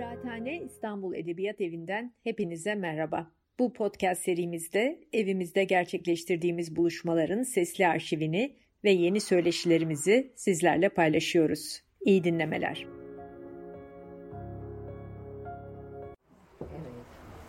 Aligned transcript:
Kıraathane 0.00 0.62
İstanbul 0.62 1.14
Edebiyat 1.14 1.60
Evi'nden 1.60 2.14
hepinize 2.24 2.74
merhaba. 2.74 3.30
Bu 3.58 3.72
podcast 3.72 4.22
serimizde 4.22 5.00
evimizde 5.12 5.64
gerçekleştirdiğimiz 5.64 6.76
buluşmaların 6.76 7.42
sesli 7.42 7.86
arşivini 7.86 8.56
ve 8.84 8.90
yeni 8.90 9.20
söyleşilerimizi 9.20 10.32
sizlerle 10.36 10.88
paylaşıyoruz. 10.88 11.82
İyi 12.00 12.24
dinlemeler. 12.24 12.86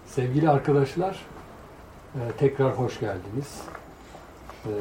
Sevgili 0.05 0.49
arkadaşlar, 0.49 1.25
e, 2.15 2.19
tekrar 2.37 2.79
hoş 2.79 2.99
geldiniz. 2.99 3.61
E, 4.65 4.71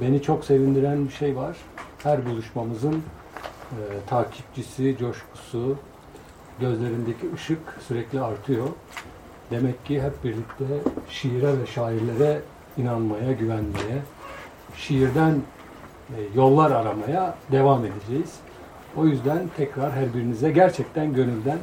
beni 0.00 0.22
çok 0.22 0.44
sevindiren 0.44 1.04
bir 1.04 1.12
şey 1.12 1.36
var. 1.36 1.56
Her 2.02 2.26
buluşmamızın 2.26 3.02
e, 3.72 3.80
takipçisi, 4.06 4.96
coşkusu, 4.98 5.78
gözlerindeki 6.60 7.34
ışık 7.34 7.58
sürekli 7.88 8.20
artıyor. 8.20 8.66
Demek 9.50 9.84
ki 9.84 10.02
hep 10.02 10.24
birlikte 10.24 10.64
şiire 11.08 11.60
ve 11.60 11.66
şairlere 11.66 12.40
inanmaya, 12.76 13.32
güvenmeye, 13.32 14.02
şiirden 14.76 15.42
yollar 16.34 16.70
aramaya 16.70 17.34
devam 17.52 17.84
edeceğiz. 17.84 18.34
O 18.96 19.06
yüzden 19.06 19.38
tekrar 19.56 19.92
her 19.92 20.14
birinize 20.14 20.50
gerçekten 20.50 21.14
gönülden 21.14 21.58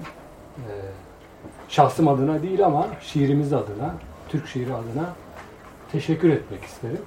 şahsım 1.70 2.08
adına 2.08 2.42
değil 2.42 2.66
ama 2.66 2.88
şiirimiz 3.02 3.54
adına, 3.54 3.94
Türk 4.30 4.48
şiiri 4.48 4.74
adına 4.74 5.14
teşekkür 5.92 6.30
etmek 6.30 6.64
isterim. 6.64 7.02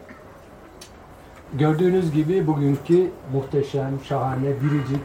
Gördüğünüz 1.52 2.12
gibi 2.12 2.46
bugünkü 2.46 3.10
muhteşem, 3.32 4.00
şahane, 4.04 4.48
biricik, 4.60 5.04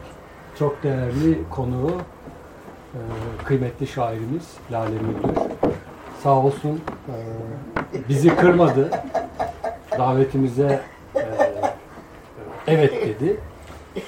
çok 0.58 0.82
değerli 0.82 1.38
konuğu 1.50 1.90
e, 1.90 2.15
kıymetli 3.44 3.86
şairimiz 3.86 4.54
Lale 4.72 4.90
Müldür. 4.90 5.40
Sağ 6.22 6.34
olsun 6.34 6.80
e, 7.08 8.08
bizi 8.08 8.36
kırmadı. 8.36 8.90
Davetimize 9.98 10.80
e, 11.16 11.20
evet 12.66 12.92
dedi. 13.06 13.40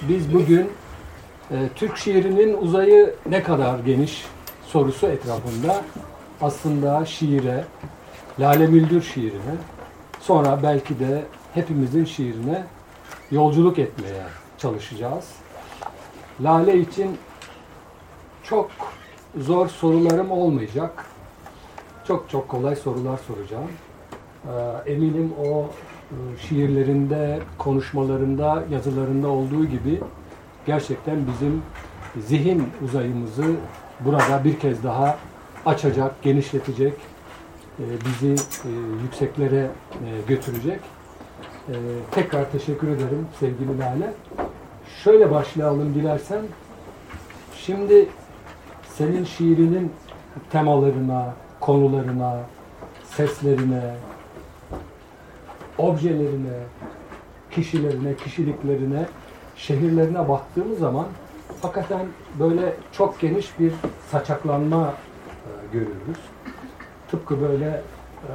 Biz 0.09 0.35
bugün 0.35 0.71
Türk 1.75 1.97
şiirinin 1.97 2.57
uzayı 2.57 3.15
ne 3.27 3.43
kadar 3.43 3.79
geniş 3.79 4.25
sorusu 4.67 5.07
etrafında 5.07 5.83
aslında 6.43 7.07
şiire, 7.07 7.65
Lale 8.41 8.67
Müldür 8.67 9.03
şiirine, 9.03 9.55
sonra 10.21 10.63
belki 10.63 10.99
de 10.99 11.23
hepimizin 11.55 12.05
şiirine 12.05 12.65
yolculuk 13.31 13.79
etmeye 13.79 14.23
çalışacağız. 14.59 15.25
Lale 16.41 16.79
için 16.79 17.19
çok 18.49 18.71
zor 19.37 19.69
sorularım 19.69 20.31
olmayacak. 20.31 21.05
Çok 22.07 22.31
çok 22.31 22.49
kolay 22.49 22.77
sorular 22.77 23.19
soracağım. 23.27 23.71
Ee, 24.47 24.93
eminim 24.93 25.33
o 25.45 25.63
e, 25.63 26.17
şiirlerinde, 26.49 27.39
konuşmalarında, 27.59 28.65
yazılarında 28.71 29.29
olduğu 29.29 29.65
gibi 29.65 30.01
gerçekten 30.67 31.17
bizim 31.33 31.63
zihin 32.27 32.69
uzayımızı 32.85 33.45
burada 34.01 34.45
bir 34.45 34.59
kez 34.59 34.85
daha 34.85 35.19
açacak, 35.67 36.23
genişletecek, 36.23 36.95
e, 37.79 37.85
bizi 38.05 38.45
e, 38.65 38.71
yükseklere 39.03 39.71
götürecek. 40.29 40.81
Tekrar 42.11 42.53
teşekkür 42.53 42.89
ederim 42.89 43.27
sevgili 43.41 43.79
Lale. 43.79 44.15
Şöyle 45.05 45.31
başlayalım 45.31 45.95
dilersen. 45.95 46.43
Şimdi 47.57 48.09
senin 48.99 49.25
şiirinin 49.25 49.93
temalarına, 50.51 51.35
konularına, 51.61 52.41
seslerine, 53.05 53.95
objelerine, 55.79 56.59
kişilerine, 57.51 58.17
kişiliklerine, 58.17 59.07
şehirlerine 59.57 60.29
baktığımız 60.29 60.79
zaman 60.79 61.07
hakikaten 61.63 62.07
böyle 62.39 62.75
çok 62.93 63.21
geniş 63.21 63.59
bir 63.61 63.73
saçaklanma 64.11 64.87
e, 64.87 65.73
görürüz. 65.73 66.19
Tıpkı 67.11 67.41
böyle 67.41 67.83
e, 68.23 68.33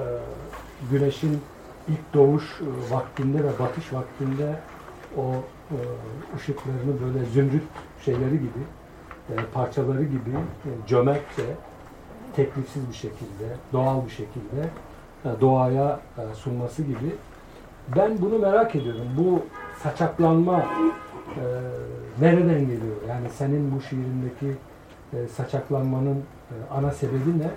güneşin 0.92 1.42
ilk 1.88 2.14
doğuş 2.14 2.44
e, 2.44 2.94
vaktinde 2.94 3.44
ve 3.44 3.60
batış 3.60 3.94
vaktinde 3.94 4.56
o 5.18 5.22
e, 5.72 5.78
ışıklarını 6.38 7.02
böyle 7.06 7.26
zümrüt 7.26 7.64
şeyleri 8.06 8.40
gibi 8.40 8.64
e, 9.30 9.34
parçaları 9.54 10.04
gibi 10.04 10.32
e, 10.66 10.70
cömertçe, 10.88 11.44
teklifsiz 12.36 12.90
bir 12.90 12.94
şekilde, 12.96 13.48
doğal 13.74 14.06
bir 14.06 14.12
şekilde 14.12 14.70
e, 15.26 15.42
doğaya 15.42 16.00
sunması 16.34 16.84
gibi. 16.84 17.16
Ben 17.96 18.22
bunu 18.22 18.40
merak 18.40 18.76
ediyorum. 18.76 19.08
Bu 19.18 19.42
saçaklanma 19.84 20.66
nereden 22.20 22.60
geliyor? 22.60 22.96
Yani 23.10 23.30
senin 23.30 23.76
bu 23.76 23.82
şiirindeki 23.82 24.58
saçaklanmanın 25.36 26.24
ana 26.72 26.92
sebebi 26.92 27.40
ne? 27.40 27.50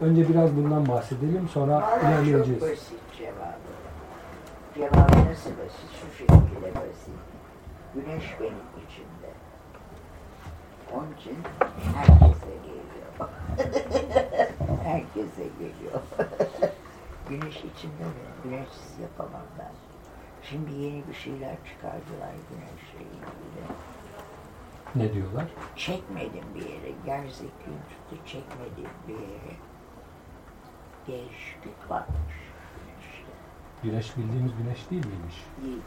Önce 0.00 0.28
biraz 0.28 0.56
bundan 0.56 0.88
bahsedelim, 0.88 1.48
sonra 1.52 1.98
ilerleyeceğiz. 2.02 2.60
Çok 2.60 2.70
basit 2.70 2.92
cevabı. 3.18 3.74
Cevabı 4.74 5.30
nasıl 5.30 5.50
basit? 5.50 5.90
Şu 6.00 6.16
şekilde 6.18 6.74
basit. 6.74 7.14
Güneş 7.94 8.34
benim. 8.40 8.52
Onun 10.92 11.14
için 11.20 11.38
herkese 11.94 12.54
geliyor. 12.64 13.28
herkese 14.84 15.44
geliyor. 15.58 16.00
Güneş 17.28 17.56
içinde 17.56 18.04
mi? 18.04 18.24
Güneşsiz 18.44 18.98
yapamam 19.02 19.46
ben. 19.58 19.72
Şimdi 20.42 20.72
yeni 20.72 21.08
bir 21.08 21.14
şeyler 21.14 21.56
çıkardılar 21.68 22.32
güneşle 22.50 22.98
ilgili. 23.10 23.64
Ne 24.94 25.14
diyorlar? 25.14 25.44
Çekmedim 25.76 26.44
bir 26.54 26.60
yere. 26.60 26.92
Gerzekliğim 27.06 27.80
tuttu 27.88 28.26
çekmedim 28.26 28.90
bir 29.08 29.14
yere. 29.14 29.54
Değişiklik 31.06 31.90
varmış 31.90 32.34
güneşte. 32.76 33.32
Güneş 33.82 34.16
bildiğimiz 34.16 34.52
güneş 34.58 34.90
değil 34.90 35.06
miymiş? 35.06 35.44
Değil. 35.62 35.82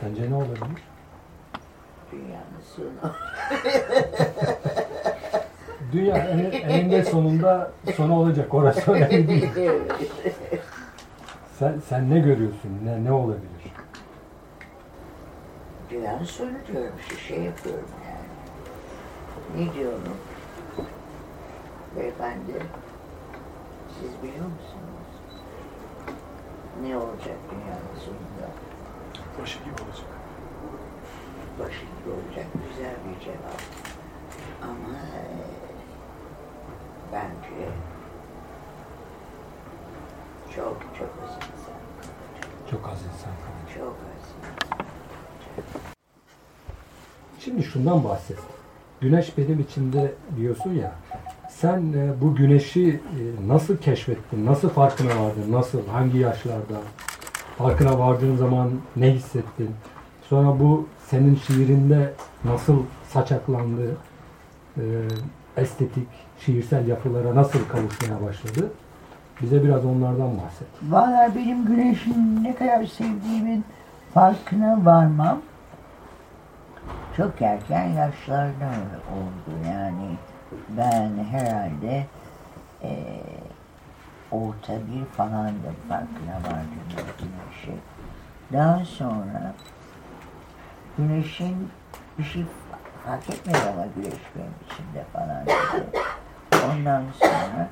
Sence 0.00 0.30
ne 0.30 0.34
olabilir? 0.34 0.82
Dünyanın 2.12 2.62
sonu. 2.76 3.12
Dünya 5.92 6.16
eninde 6.16 7.04
sonunda 7.04 7.72
sonu 7.96 8.18
olacak. 8.18 8.54
Orası 8.54 8.92
önemli 8.92 9.28
değil. 9.28 9.48
Sen, 11.58 11.80
sen 11.88 12.10
ne 12.10 12.18
görüyorsun? 12.18 12.80
Ne, 12.84 13.04
ne 13.04 13.12
olabilir? 13.12 13.42
Dünyanın 15.90 16.24
sonu 16.24 16.50
diyorum. 16.72 16.94
Şu 17.08 17.16
şey 17.16 17.42
yapıyorum 17.42 17.88
yani. 18.06 19.66
Ne 19.66 19.74
diyorum? 19.74 20.16
Beyefendi, 21.96 22.52
siz 23.88 24.22
biliyor 24.22 24.46
musunuz? 24.46 25.42
Ne 26.82 26.96
olacak 26.96 27.36
dünyanın 27.50 27.96
sonunda? 28.04 28.48
Başı 29.40 29.58
gibi 29.58 29.70
olacak 29.70 30.21
başında 31.62 32.14
olacak 32.14 32.46
güzel 32.68 32.94
bir 33.06 33.24
cevap. 33.24 33.62
Ama 34.62 34.98
e, 34.98 35.22
bence 37.12 37.68
çok 40.54 40.82
çok 40.98 41.10
az 41.24 41.30
insan 41.30 41.80
Çok 42.70 42.88
az 42.88 42.98
insan 42.98 43.32
kalacak. 43.44 43.78
Çok 43.78 43.96
az 43.96 44.28
insan 44.28 44.84
Şimdi 47.38 47.62
şundan 47.62 48.04
bahset. 48.04 48.38
Güneş 49.00 49.38
benim 49.38 49.60
içimde 49.60 50.14
diyorsun 50.36 50.74
ya. 50.74 50.92
Sen 51.50 51.92
e, 51.92 52.20
bu 52.20 52.34
güneşi 52.34 52.88
e, 52.90 53.48
nasıl 53.48 53.76
keşfettin? 53.76 54.46
Nasıl 54.46 54.68
farkına 54.68 55.10
vardın? 55.10 55.52
Nasıl? 55.52 55.86
Hangi 55.86 56.18
yaşlarda? 56.18 56.80
Farkına 57.58 57.98
vardığın 57.98 58.36
zaman 58.36 58.70
ne 58.96 59.10
hissettin? 59.10 59.70
Sonra 60.32 60.60
bu 60.60 60.88
senin 61.06 61.36
şiirinde 61.36 62.12
nasıl 62.44 62.82
saçaklandı, 63.08 63.96
e, 64.76 64.82
estetik, 65.56 66.08
şiirsel 66.38 66.88
yapılara 66.88 67.34
nasıl 67.34 67.58
kavuşmaya 67.68 68.22
başladı? 68.22 68.72
Bize 69.42 69.64
biraz 69.64 69.84
onlardan 69.84 70.38
bahset. 70.38 70.68
Valla 70.82 71.32
benim 71.34 71.66
güneşin 71.66 72.44
ne 72.44 72.54
kadar 72.54 72.86
sevdiğimin 72.86 73.64
farkına 74.14 74.84
varmam 74.84 75.40
çok 77.16 77.42
erken 77.42 77.88
yaşlarda 77.88 78.70
oldu. 79.12 79.56
Yani 79.68 80.16
ben 80.76 81.24
herhalde 81.30 82.06
e, 82.82 83.20
orta 84.30 84.72
bir 84.72 85.04
falandım 85.04 85.76
farkına 85.88 86.34
vardım 86.34 87.06
güneşi. 87.18 87.78
Daha 88.52 88.84
sonra 88.84 89.54
güneşin 90.98 91.70
bir 92.18 92.24
şey 92.24 92.44
fark 93.06 93.30
etmedi 93.30 93.58
ama 93.58 93.86
güneş 93.96 94.20
benim 94.36 94.54
içimde 94.66 95.04
falan 95.12 95.46
dedi. 95.46 95.98
Ondan 96.70 97.04
sonra 97.18 97.68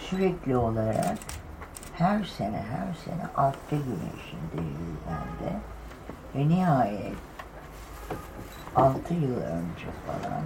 sürekli 0.00 0.56
olarak 0.56 1.18
her 1.94 2.24
sene 2.24 2.56
her 2.56 2.94
sene 3.04 3.26
altta 3.36 3.76
güneşindeyiz 3.76 4.96
ben 5.06 5.46
de. 5.46 5.52
Ve 6.34 6.48
nihayet 6.48 7.14
altı 8.76 9.14
yıl 9.14 9.36
önce 9.36 9.86
falan 10.06 10.42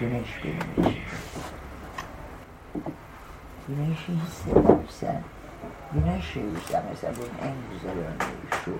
güneş 0.00 0.44
benim 0.44 0.88
için. 0.88 1.02
Güneşi 3.68 4.12
hissedersen, 4.12 5.22
güneşle 5.92 6.40
yürürsen 6.40 6.82
mesela 6.90 7.12
bunun 7.16 7.48
en 7.48 7.54
güzel 7.72 7.98
örneği 7.98 8.62
şu. 8.64 8.78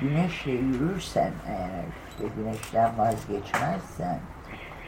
Güneşle 0.00 0.52
yürürsen 0.52 1.32
eğer 1.48 1.84
işte 2.10 2.24
güneşten 2.36 2.98
vazgeçmezsen 2.98 4.20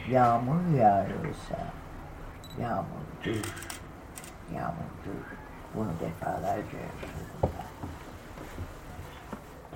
yağmur 0.09 0.77
yağıyorsa 0.79 1.57
yağmur 2.61 3.05
dur, 3.23 3.53
yağmur 4.55 4.91
dur. 5.05 5.37
Bunu 5.75 5.91
defalarca 6.01 6.77
yaşadım 6.77 7.39
ben. 7.43 7.67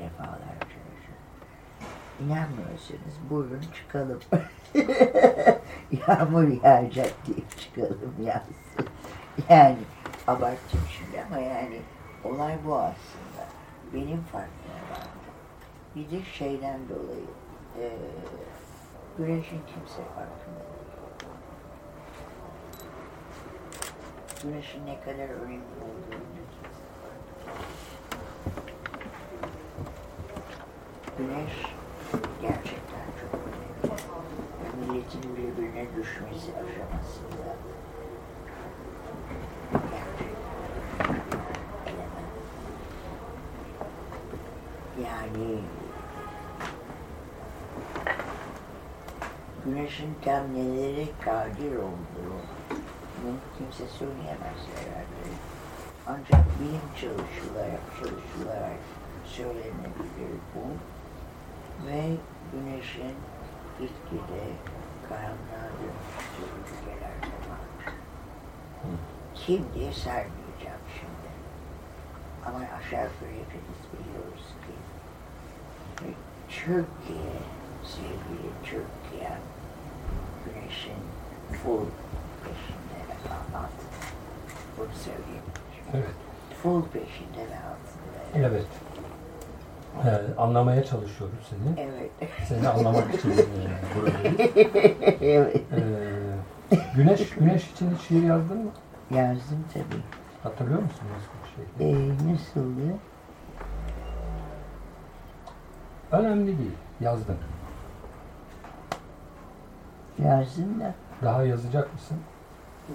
Defalarca 0.03 0.77
yaşadım. 0.91 1.21
İnanmıyorsanız 2.19 3.29
buyurun 3.29 3.65
çıkalım. 3.75 4.19
Yağmur 6.07 6.63
yağacak 6.63 7.13
diye 7.25 7.47
çıkalım 7.57 8.13
yazsın. 8.25 8.87
Yani 9.49 9.77
abarttım 10.27 10.81
şimdi 10.89 11.23
ama 11.25 11.39
yani 11.39 11.81
olay 12.23 12.55
bu 12.65 12.75
aslında. 12.75 13.47
Benim 13.93 14.23
vardım. 14.33 14.60
Bir 15.95 16.11
de 16.11 16.23
şeyden 16.23 16.79
dolayı 16.89 17.25
eee 17.79 17.97
güneşin 19.17 19.61
kimse 19.67 20.03
farkında 20.15 20.59
değil. 20.59 20.91
Güneşin 24.43 24.85
ne 24.85 24.99
kadar 25.01 25.29
önemli 25.29 25.61
olduğunu. 25.81 26.21
Güneş 31.17 31.53
gerçekten 32.41 33.05
çok 33.21 33.39
önemli. 33.41 34.91
Milletin 34.93 35.35
birbirine 35.37 35.85
düşmesi 35.95 36.51
aşamasında 36.51 37.55
gerçekten 39.71 40.41
element. 41.85 42.31
Yani 45.03 45.59
güneşin 49.65 50.15
tam 50.25 50.53
nelere 50.53 51.05
kadir 51.25 51.75
olduğunu 51.75 52.41
kimse 53.57 53.87
söyleyemez 53.87 54.61
herhalde. 54.75 55.31
Ancak 56.07 56.45
bilim 56.59 56.87
çalışılarak, 57.01 57.81
çalışılarak 57.99 58.79
söylenebilir 59.25 60.39
bu. 60.55 60.65
Ve 61.87 62.01
güneşin 62.51 63.15
gitgide 63.79 64.43
karanlığa 65.09 65.69
dönüştüğü 65.79 66.51
ülkelerde 66.61 67.35
var. 67.49 67.93
Kim 69.35 69.65
diye 69.73 69.93
saymayacağım 69.93 70.85
şimdi. 70.99 71.31
Ama 72.45 72.57
aşağı 72.57 73.03
yukarı 73.03 73.31
hepimiz 73.31 73.81
biliyoruz 73.93 74.45
ki 74.61 74.73
Türkiye, 76.49 77.33
sevgili 77.83 78.49
Türkiye, 78.63 79.31
güneşin 80.45 80.93
full 81.63 81.85
peşinde 82.43 82.99
ve 83.09 83.33
altında. 83.33 83.69
Bunu 84.77 84.87
söyleyeyim. 85.03 85.43
Evet. 85.93 86.15
Full 86.63 86.83
peşinde 86.83 87.39
ve 87.51 87.55
altında. 87.57 88.47
Evet. 88.47 88.65
Ee, 90.05 90.35
anlamaya 90.41 90.83
çalışıyoruz 90.83 91.49
seni. 91.49 91.79
Evet. 91.87 92.11
Seni 92.47 92.69
anlamak 92.69 93.15
için 93.15 93.31
e, 93.31 93.35
buradayız. 93.95 94.39
evet. 95.21 95.61
Ee, 95.71 96.77
güneş, 96.95 97.29
güneş 97.29 97.71
için 97.71 97.95
hiç 97.95 98.07
şiir 98.07 98.23
yazdın 98.23 98.57
mı? 98.57 98.71
Yazdım 99.11 99.65
tabii. 99.73 100.01
Hatırlıyor 100.43 100.81
musun 100.81 101.01
nasıl 101.15 101.31
bir 101.43 101.79
şey? 101.85 101.91
Ee, 101.91 102.09
nasıldı? 102.33 102.95
Önemli 106.11 106.57
değil. 106.57 106.71
Yazdın. 110.19 110.29
Yazdım 110.29 110.79
da. 110.79 110.93
Daha 111.23 111.43
yazacak 111.43 111.93
mısın? 111.93 112.17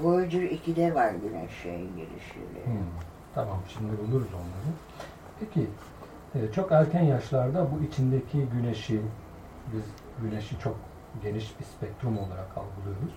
Voyager 0.02 0.42
2'de 0.42 0.94
var 0.94 1.10
güneşe 1.10 1.70
gelişiyle. 1.70 2.64
Hmm, 2.64 2.86
Tamam 3.34 3.58
şimdi 3.68 3.92
buluruz 3.98 4.28
onları. 4.34 4.76
Peki 5.40 5.66
e, 6.34 6.52
çok 6.52 6.72
erken 6.72 7.02
yaşlarda 7.02 7.66
bu 7.72 7.84
içindeki 7.84 8.46
güneşi 8.46 9.00
biz 9.72 9.82
güneşi 10.22 10.58
çok 10.58 10.76
geniş 11.22 11.60
bir 11.60 11.64
spektrum 11.64 12.18
olarak 12.18 12.48
algılıyoruz 12.56 13.14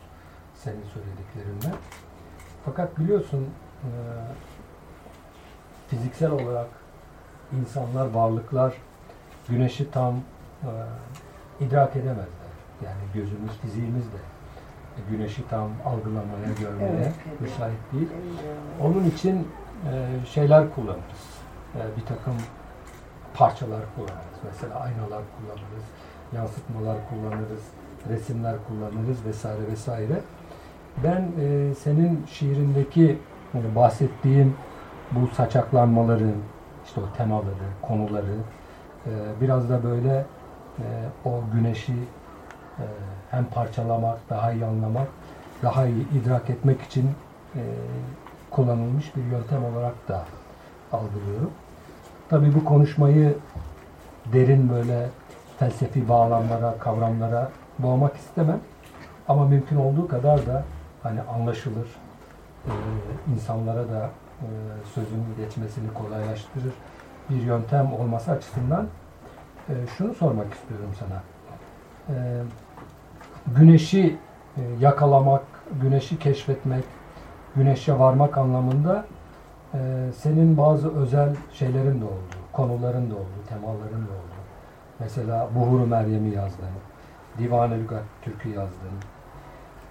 senin 0.55 0.83
söylediklerinden. 0.93 1.79
Fakat 2.65 2.99
biliyorsun 2.99 3.47
e, 3.83 3.89
fiziksel 5.87 6.31
olarak 6.31 6.67
insanlar, 7.61 8.09
varlıklar 8.09 8.73
güneşi 9.49 9.91
tam 9.91 10.13
e, 10.63 10.69
idrak 11.65 11.95
edemezler. 11.95 12.38
Yani 12.85 13.01
gözümüz, 13.13 13.51
fiziğimiz 13.61 14.05
de 14.05 14.17
güneşi 15.09 15.47
tam 15.47 15.69
algılamaya, 15.85 16.53
görmeye 16.59 16.89
Evet, 16.89 17.13
evet. 17.29 17.41
müsait 17.41 17.77
değil. 17.93 18.09
Onun 18.81 19.05
için 19.05 19.47
e, 19.91 20.25
şeyler 20.25 20.75
kullanırız. 20.75 21.25
E, 21.75 21.97
bir 21.97 22.05
takım 22.05 22.33
parçalar 23.33 23.81
kullanırız. 23.95 24.39
Mesela 24.45 24.79
aynalar 24.79 25.21
kullanırız, 25.37 25.85
yansıtmalar 26.35 26.97
kullanırız, 27.09 27.63
resimler 28.09 28.55
kullanırız 28.67 29.25
vesaire 29.25 29.67
vesaire. 29.71 30.21
Ben 31.03 31.31
e, 31.41 31.75
senin 31.75 32.25
şiirindeki 32.25 33.17
hani 33.53 33.75
bahsettiğim 33.75 34.55
bu 35.11 35.27
saçaklanmaları, 35.27 36.31
işte 36.85 37.01
o 37.01 37.17
temaları, 37.17 37.69
konuları 37.81 38.35
e, 39.05 39.11
biraz 39.41 39.69
da 39.69 39.83
böyle 39.83 40.25
e, 40.79 40.85
o 41.25 41.41
güneşi 41.53 41.93
e, 41.93 42.18
hem 43.31 43.45
parçalamak, 43.45 44.29
daha 44.29 44.51
iyi 44.51 44.65
anlamak, 44.65 45.07
daha 45.63 45.87
iyi 45.87 46.11
idrak 46.11 46.49
etmek 46.49 46.81
için 46.81 47.11
e, 47.55 47.61
kullanılmış 48.51 49.15
bir 49.15 49.23
yöntem 49.23 49.65
olarak 49.65 50.07
da 50.07 50.23
algılıyorum. 50.91 51.51
Tabii 52.29 52.55
bu 52.55 52.65
konuşmayı 52.65 53.37
derin 54.33 54.69
böyle 54.69 55.09
felsefi 55.59 56.09
bağlamlara, 56.09 56.77
kavramlara 56.79 57.49
boğmak 57.79 58.15
istemem. 58.15 58.59
Ama 59.27 59.45
mümkün 59.45 59.75
olduğu 59.75 60.07
kadar 60.07 60.47
da 60.47 60.63
hani 61.03 61.21
anlaşılır, 61.21 61.87
e, 62.67 62.71
insanlara 63.35 63.89
da 63.89 64.09
e, 64.41 64.47
sözün 64.93 65.25
geçmesini 65.37 65.93
kolaylaştırır 65.93 66.73
bir 67.29 67.41
yöntem 67.41 67.93
olması 67.93 68.31
açısından 68.31 68.87
e, 69.69 69.73
şunu 69.97 70.13
sormak 70.13 70.53
istiyorum 70.53 70.89
sana. 70.99 71.21
E, 72.09 72.15
güneşi 73.47 74.17
e, 74.57 74.61
yakalamak, 74.79 75.43
güneşi 75.81 76.19
keşfetmek, 76.19 76.83
güneşe 77.55 77.99
varmak 77.99 78.37
anlamında 78.37 79.05
e, 79.73 79.79
senin 80.17 80.57
bazı 80.57 80.95
özel 80.95 81.35
şeylerin 81.53 82.01
de 82.01 82.05
oldu, 82.05 82.35
konuların 82.51 83.11
da 83.11 83.15
oldu, 83.15 83.39
temaların 83.49 84.07
da 84.07 84.11
oldu. 84.11 84.39
Mesela 84.99 85.49
Buhuru 85.55 85.87
Meryem'i 85.87 86.29
yazdın, 86.29 86.65
Divan-ı 87.37 87.79
Lügat 87.79 88.03
Türk'ü 88.21 88.49
yazdın. 88.49 88.97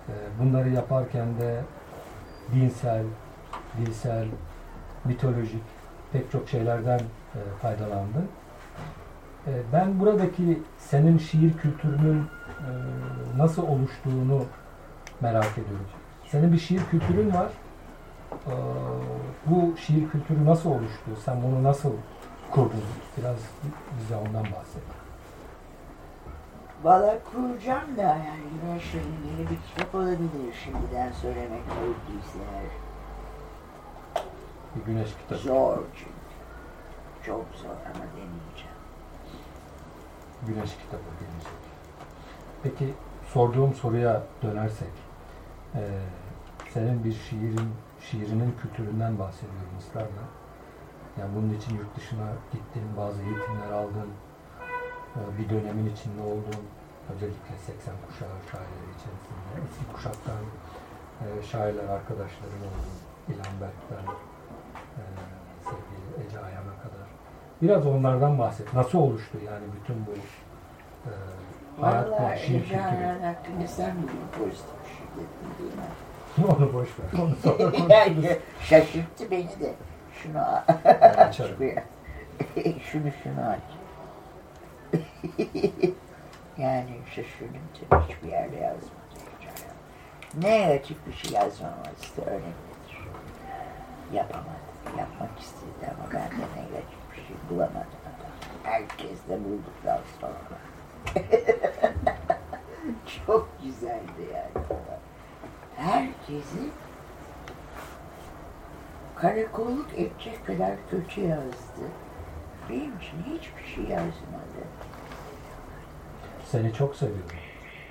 E, 0.08 0.14
bunları 0.40 0.70
yaparken 0.70 1.26
de 1.40 1.60
dinsel, 2.54 3.04
dilsel, 3.78 4.26
mitolojik 5.04 5.62
pek 6.12 6.30
çok 6.30 6.48
şeylerden 6.48 7.00
faydalandın. 7.62 8.28
Ben 9.72 10.00
buradaki 10.00 10.62
senin 10.78 11.18
şiir 11.18 11.52
kültürünün 11.52 12.24
nasıl 13.36 13.62
oluştuğunu 13.62 14.44
merak 15.20 15.52
ediyorum. 15.52 15.86
Senin 16.26 16.52
bir 16.52 16.58
şiir 16.58 16.84
kültürün 16.90 17.34
var. 17.34 17.48
E, 18.32 18.54
bu 19.46 19.76
şiir 19.76 20.10
kültürü 20.10 20.44
nasıl 20.44 20.70
oluştu? 20.70 21.10
Sen 21.24 21.42
bunu 21.42 21.62
nasıl 21.64 21.92
kurdun? 22.50 22.84
Biraz 23.16 23.36
bize 24.00 24.16
ondan 24.16 24.44
bahset. 24.44 24.82
Valla 26.82 27.18
kuracağım 27.32 27.96
da 27.96 28.02
yani 28.02 28.44
güneşle 28.62 28.98
ilgili 28.98 29.50
bir 29.50 29.58
kitap 29.68 29.94
olabilir 29.94 30.54
şimdiden 30.64 31.12
söylemek 31.12 31.62
gerekirse. 31.68 32.38
Bir 34.76 34.84
güneş 34.84 35.10
kitabı. 35.22 35.38
Zor 35.38 35.78
çünkü. 35.96 36.12
Çok 37.26 37.46
zor 37.54 37.68
ama 37.68 38.04
deneyeceğim. 38.16 38.78
Güneş 40.46 40.70
kitabı 40.70 41.02
gelecek. 41.20 41.67
Peki 42.62 42.94
sorduğum 43.32 43.74
soruya 43.74 44.22
dönersek, 44.42 44.92
Ee, 45.74 45.80
senin 46.74 47.04
bir 47.04 47.12
şiirin, 47.12 47.70
şiirinin 48.00 48.54
kültüründen 48.62 49.18
bahsediyorum 49.18 49.74
ısrarla. 49.78 50.24
Yani 51.20 51.30
bunun 51.36 51.54
için 51.54 51.76
yurt 51.76 51.96
dışına 51.96 52.28
gittin, 52.52 52.82
bazı 52.96 53.22
eğitimler 53.22 53.72
aldın, 53.72 54.10
ee, 55.16 55.38
bir 55.38 55.48
dönemin 55.48 55.94
içinde 55.94 56.22
oldun. 56.22 56.62
Özellikle 57.14 57.56
80 57.66 57.94
kuşağı 58.06 58.38
şairleri 58.50 58.90
içerisinde. 58.96 59.50
Eski 59.64 59.92
kuşaktan 59.92 60.42
e, 61.24 61.42
şairler 61.42 61.88
arkadaşların 61.88 62.62
oldu. 62.68 62.90
İlhan 63.28 63.54
Berk'ten 63.60 64.12
e, 65.00 65.02
sevgili 65.64 66.26
Ece 66.26 66.38
Ayan'a 66.38 66.76
kadar. 66.82 67.08
Biraz 67.62 67.86
onlardan 67.86 68.38
bahset. 68.38 68.74
Nasıl 68.74 68.98
oluştu 68.98 69.38
yani 69.46 69.64
bütün 69.76 70.06
bu 70.06 70.10
e, 71.10 71.12
Valla 71.78 72.36
sen 73.66 73.94
bugün 74.02 74.44
pozitif 74.44 74.70
mi? 75.16 75.24
Onu 76.48 76.72
boş 76.72 76.88
ver. 76.98 77.22
Onu 77.22 77.36
sonra 77.42 77.72
yani 77.94 78.38
şaşırttı 78.62 79.30
beni 79.30 79.60
de. 79.60 79.74
Şunu 80.22 80.40
aç 81.16 81.36
şunu 82.90 83.10
şunu 83.22 83.40
aç. 83.48 83.60
yani 86.58 86.90
şaşırdım 87.06 87.60
tabii 87.90 88.02
hiçbir 88.08 88.28
yerde 88.28 88.56
yazmadı 88.56 88.98
Ece. 89.42 90.48
Negatif 90.48 91.06
bir 91.06 91.12
şey 91.12 91.32
yazmaması 91.32 92.16
da 92.16 92.22
önemlidir. 92.26 93.08
Yapamadı. 94.12 94.48
Yapmak 94.98 95.38
istedi 95.40 95.92
ama 95.94 96.10
ben 96.12 96.30
de 96.30 96.44
negatif 96.56 96.98
bir 97.12 97.16
şey 97.16 97.36
bulamadım. 97.50 97.98
Herkes 98.62 99.28
de 99.28 99.44
bulduktan 99.44 100.00
sonra. 100.20 100.58
Çok 103.26 103.48
güzeldi 103.62 104.22
yani. 104.34 104.66
Herkesi 105.76 106.58
karakolluk 109.16 109.88
edecek 109.96 110.46
kadar 110.46 110.72
kötü 110.90 111.20
yazdı. 111.20 111.84
Benim 112.70 112.96
için 112.98 113.22
hiçbir 113.26 113.64
şey 113.74 113.84
yazmadı. 113.84 114.60
Seni 116.46 116.72
çok 116.74 116.96
seviyorum. 116.96 117.24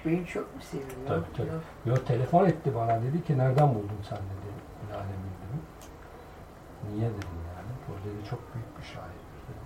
Beni 0.06 0.26
çok 0.26 0.56
mu 0.56 0.62
seviyor? 0.62 0.90
Tabii 1.08 1.26
tabii. 1.38 1.48
Yok. 1.50 1.62
Yo 1.86 1.96
telefon 1.96 2.46
etti 2.46 2.76
bana 2.76 3.02
dedi 3.04 3.24
ki 3.24 3.38
nereden 3.38 3.70
buldun 3.76 4.00
sen 4.10 4.18
dedi 4.18 4.48
Lale 4.94 5.04
Bildir'i. 5.08 5.60
Niye 6.98 7.10
dedim 7.10 7.30
yani. 7.56 7.72
O 7.90 7.92
dedi 8.06 8.30
çok 8.30 8.40
büyük 8.54 8.80
bir 8.80 8.84
şairdir 8.84 9.38
dedi. 9.48 9.64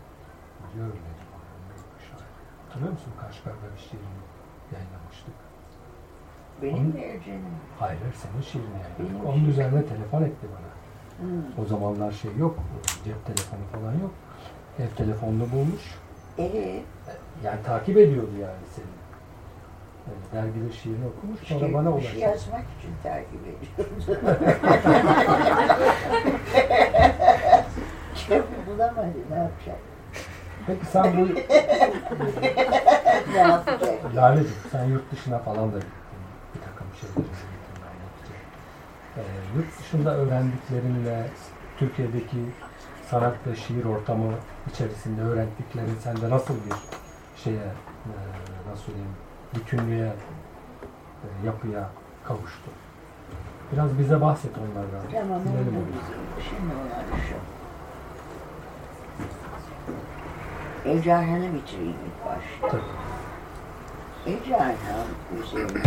Biliyorum 0.74 0.98
dedim. 0.98 1.28
"o 1.36 1.38
Büyük 1.70 2.00
bir 2.00 2.04
şair. 2.06 2.28
Hatırlıyor 2.72 2.94
musun? 2.94 3.14
Kaşgar'da 3.22 3.68
bir 3.76 3.82
şiirini 3.82 4.22
yayınlamıştık. 4.74 5.34
Benim 6.62 6.84
mi 6.86 7.02
Ece'nin? 7.02 7.44
Hayır 7.80 8.00
senin 8.14 8.42
şiirini 8.42 8.78
yayınladık. 9.00 9.28
Onun 9.30 9.46
üzerine 9.50 9.86
telefon 9.86 10.22
etti 10.24 10.48
bana. 10.56 10.72
Hmm. 11.28 11.64
O 11.64 11.66
zamanlar 11.66 12.12
şey 12.12 12.32
yok. 12.38 12.56
Cep 13.06 13.26
telefonu 13.26 13.60
falan 13.72 13.92
yok. 13.94 14.12
Ev 14.80 14.88
telefonunu 14.98 15.52
bulmuş. 15.52 15.96
Ee, 16.40 16.82
Yani 17.44 17.64
takip 17.64 17.98
ediyordu 17.98 18.32
yani 18.42 18.64
seni. 18.76 18.86
Yani 20.08 20.24
dergide 20.34 20.72
şiirini 20.74 21.06
okumuş. 21.06 21.40
Sonra 21.40 21.66
işte 21.66 21.74
bana 21.74 21.90
şey 21.90 21.94
ulaştı. 21.94 22.18
yazmak 22.20 22.66
için 22.80 22.92
takip 23.04 23.42
ediyordu. 23.42 24.22
Çöpü 28.28 28.68
bulamadı 28.68 29.18
ne 29.32 29.36
yapacak? 29.36 29.78
Peki 30.68 30.86
sen 30.86 31.18
bu? 31.18 31.22
Lale'cim 34.16 34.56
sen 34.72 34.86
yurt 34.86 35.12
dışına 35.12 35.40
falan 35.40 35.74
da 35.74 35.78
gittin. 35.78 35.92
Bir 36.56 36.60
takım 36.62 36.88
şeyleri 37.02 37.20
almak 37.88 38.14
için. 38.24 38.36
Ee, 39.18 39.22
yurt 39.58 39.80
dışında 39.80 40.16
öğrendiklerinle 40.16 41.28
Türkiye'deki 41.80 42.38
sanat 43.10 43.36
ve 43.48 43.56
şiir 43.56 43.86
ortamı 43.86 44.32
içerisinde 44.74 45.22
öğrendiklerin 45.22 45.96
sende 46.04 46.30
nasıl 46.30 46.54
bir 46.54 46.74
şeye, 47.44 47.58
e, 47.58 47.62
nasıl 48.72 48.88
diyeyim, 48.88 49.12
bütünlüğe, 49.56 50.06
e, 50.06 50.12
yapıya 51.46 51.90
kavuştu? 52.24 52.72
Biraz 53.74 54.00
bize 54.00 54.22
bahset 54.22 54.52
onlardan. 54.58 55.02
Tamam 55.12 55.42
onu. 55.42 55.48
Şimdi 56.50 56.74
ona 56.74 57.18
şu. 57.18 57.36
Eczahanı 60.86 61.54
bitireyim 61.54 61.96
ilk 62.08 62.26
başta. 62.26 62.80
Eczahan 64.26 64.76
üzerine 65.40 65.84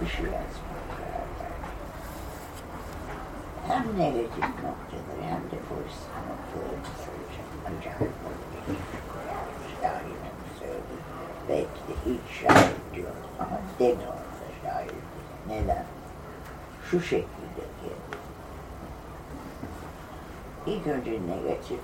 bir 0.00 0.06
şey 0.06 0.24
yazmaya 0.24 0.84
karar 0.96 1.28
verdim. 1.38 1.68
Hem 3.68 3.98
negatif 3.98 4.44
noktaları 4.44 5.22
hem 5.22 5.42
de 5.50 5.58
pozitif 5.68 6.12
noktaları 6.28 6.80
söyleyeceğim. 7.04 7.50
Acayip 7.66 8.14
pozitif 8.24 9.02
koyarmış. 9.12 9.70
Şairin 9.82 10.18
söyledi. 10.58 10.96
Belki 11.48 11.80
de 11.88 11.94
hiç 12.06 12.40
şair 12.40 12.74
diyor 12.94 13.14
ama 13.38 13.60
demiyor 13.78 14.12
da 14.12 14.48
şair. 14.62 14.90
Neden? 15.48 15.84
Şu 16.90 17.00
şekilde 17.00 17.62
ki 17.80 17.92
ilk 20.66 20.86
önce 20.86 21.10
negatif 21.12 21.80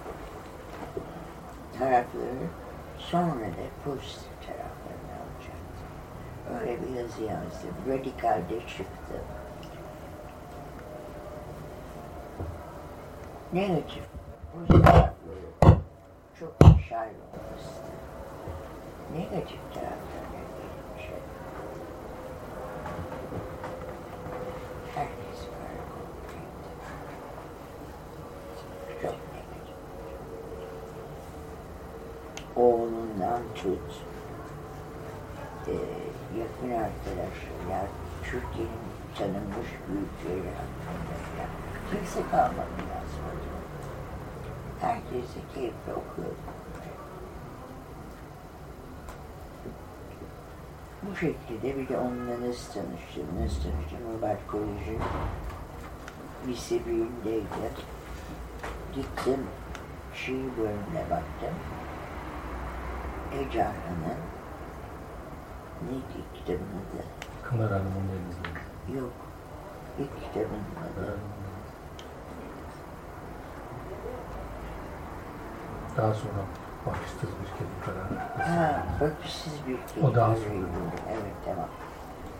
tarafları 1.79 2.47
sonra 2.99 3.45
da 3.45 3.65
pozitif 3.85 4.47
taraflarını 4.47 5.15
alacaktım. 5.21 5.89
Öyle 6.61 6.83
bir 6.83 7.01
yazı 7.01 7.23
yazdım. 7.23 7.75
Radikalde 7.89 8.61
çıktı. 8.61 9.21
Negatif 13.53 14.05
pozitif 14.53 14.85
tarafları 14.85 15.79
çok 16.41 16.53
şair 16.89 17.15
olması. 17.15 17.83
Negatif 19.13 19.61
taraflarına 19.75 20.45
gelince 20.57 21.15
herkes 24.95 25.41
karakoldaydı. 25.51 26.45
Çok 29.03 29.13
negatif. 29.13 29.75
Tut, 33.55 34.05
e, 35.67 35.75
yakın 36.39 36.71
arkadaşlar, 36.71 37.87
Türkiye'nin 38.25 38.85
tanınmış 39.19 39.69
büyükleri 39.89 40.51
hakkında 40.55 41.15
falan. 41.25 41.51
Kimse 41.91 42.31
kalmadı 42.31 42.81
yazmadı. 42.81 43.45
Herkese 44.81 45.41
keyifle 45.55 45.93
okuyordu. 45.93 46.37
Bu 51.03 51.17
şekilde 51.17 51.77
bir 51.77 51.89
de 51.89 51.99
onunla 51.99 52.49
nasıl 52.49 52.73
tanıştım, 52.73 53.27
nasıl 53.43 53.63
tanıştım? 53.63 53.99
Robert 54.17 54.47
Koleji 54.47 54.99
lise 56.47 56.87
birindeydi. 56.87 57.45
Gittim, 58.95 59.41
şiir 60.15 60.57
bölümüne 60.59 61.11
baktım. 61.11 61.55
Ece 63.35 63.63
Arhan'ın 63.65 64.19
neydi 65.87 66.25
kitabın 66.35 66.59
adı? 66.61 67.05
Kınar 67.43 67.71
Hanım'ın 67.73 68.09
denizleri. 68.09 68.99
Yok. 69.03 69.13
İlk 69.99 70.21
kitabın 70.25 70.63
adı. 70.85 71.19
Daha 75.97 76.15
sonra 76.15 76.43
bakışsız 76.87 77.21
bir 77.23 77.49
kedi 77.59 77.75
kararı. 77.85 78.49
Ha, 78.51 78.83
bakışsız 79.01 79.53
bir 79.69 79.77
kedi 79.95 80.07
O 80.07 80.15
daha 80.15 80.35
sonra. 80.35 80.67
Evet 81.13 81.35
tamam. 81.45 81.69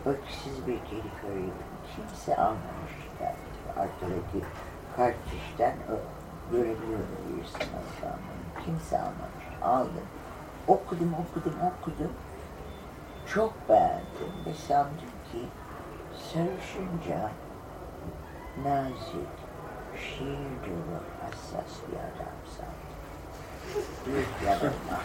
Bakışsız 0.05 0.67
bir 0.67 0.77
kedi 0.79 1.09
buldum. 1.23 1.51
Kimse 1.95 2.35
almamış 2.35 2.93
kitaptı. 3.11 3.79
Arkadaki 3.81 4.45
kartuştan 4.95 5.73
o- 5.93 6.51
görebiliyorum 6.51 7.07
birisinin 7.29 7.69
alacağını. 7.73 8.65
Kimse 8.65 8.97
almamış. 8.99 9.45
Aldım. 9.63 10.05
Okudum, 10.67 11.13
okudum, 11.13 11.53
okudum. 11.61 12.11
Çok 13.33 13.69
beğendim 13.69 14.33
ve 14.45 14.53
sandım 14.67 15.15
ki 15.31 15.39
sarışınca 16.33 17.31
nazik, 18.63 19.35
şiir 19.99 20.55
dolu, 20.65 20.99
hassas 21.21 21.73
bir 21.87 21.97
adam 21.97 22.35
sandım. 22.57 22.85
Büyük 24.05 24.27
yanılma. 24.45 25.01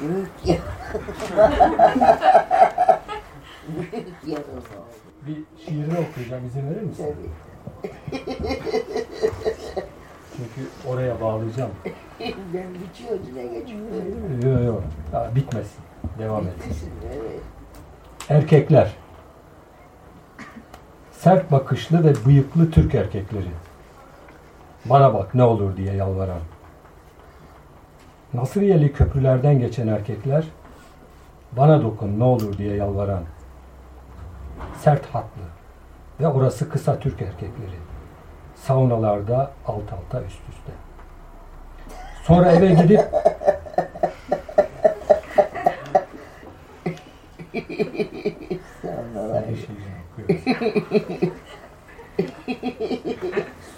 Büyük 0.00 0.30
yanılma. 0.44 2.18
Büyük 3.68 4.08
yanılma 4.26 4.76
oldu. 4.78 4.94
Bir 5.26 5.64
şiirini 5.64 5.98
okuyacağım. 6.10 6.46
izin 6.46 6.70
verir 6.70 6.82
misin? 6.82 7.04
Tabii. 7.04 7.30
Çünkü 10.36 10.68
oraya 10.88 11.20
bağlayacağım. 11.20 11.70
Ben 12.20 12.74
bitiyordu 12.74 13.24
ne 13.34 13.46
geçip 13.46 13.78
Yok 14.44 14.64
yok. 14.64 14.82
Daha 15.12 15.34
bitmesin. 15.34 15.84
Devam 16.18 16.46
et. 16.46 16.56
Bitmesin 16.58 16.92
evet. 17.06 17.40
Erkekler. 18.28 18.94
Sert 21.12 21.52
bakışlı 21.52 22.04
ve 22.04 22.26
bıyıklı 22.26 22.70
Türk 22.70 22.94
erkekleri. 22.94 23.50
Bana 24.84 25.14
bak 25.14 25.34
ne 25.34 25.42
olur 25.42 25.76
diye 25.76 25.94
yalvaran. 25.94 26.40
Nasıriyeli 28.34 28.92
köprülerden 28.92 29.58
geçen 29.58 29.88
erkekler 29.88 30.44
bana 31.52 31.82
dokun 31.82 32.18
ne 32.18 32.24
olur 32.24 32.58
diye 32.58 32.76
yalvaran. 32.76 33.22
Sert 34.78 35.06
hatlı 35.06 35.42
ve 36.20 36.28
orası 36.28 36.70
kısa 36.70 36.98
Türk 36.98 37.22
erkekleri. 37.22 37.78
Saunalarda 38.54 39.50
alt 39.66 39.92
alta 39.92 40.22
üst 40.22 40.48
üste. 40.48 40.72
Sonra 42.26 42.52
eve 42.52 42.74
gidip 42.74 43.00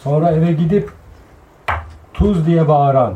Sonra 0.00 0.30
eve 0.30 0.52
gidip 0.52 0.92
tuz 2.14 2.46
diye 2.46 2.68
bağıran 2.68 3.14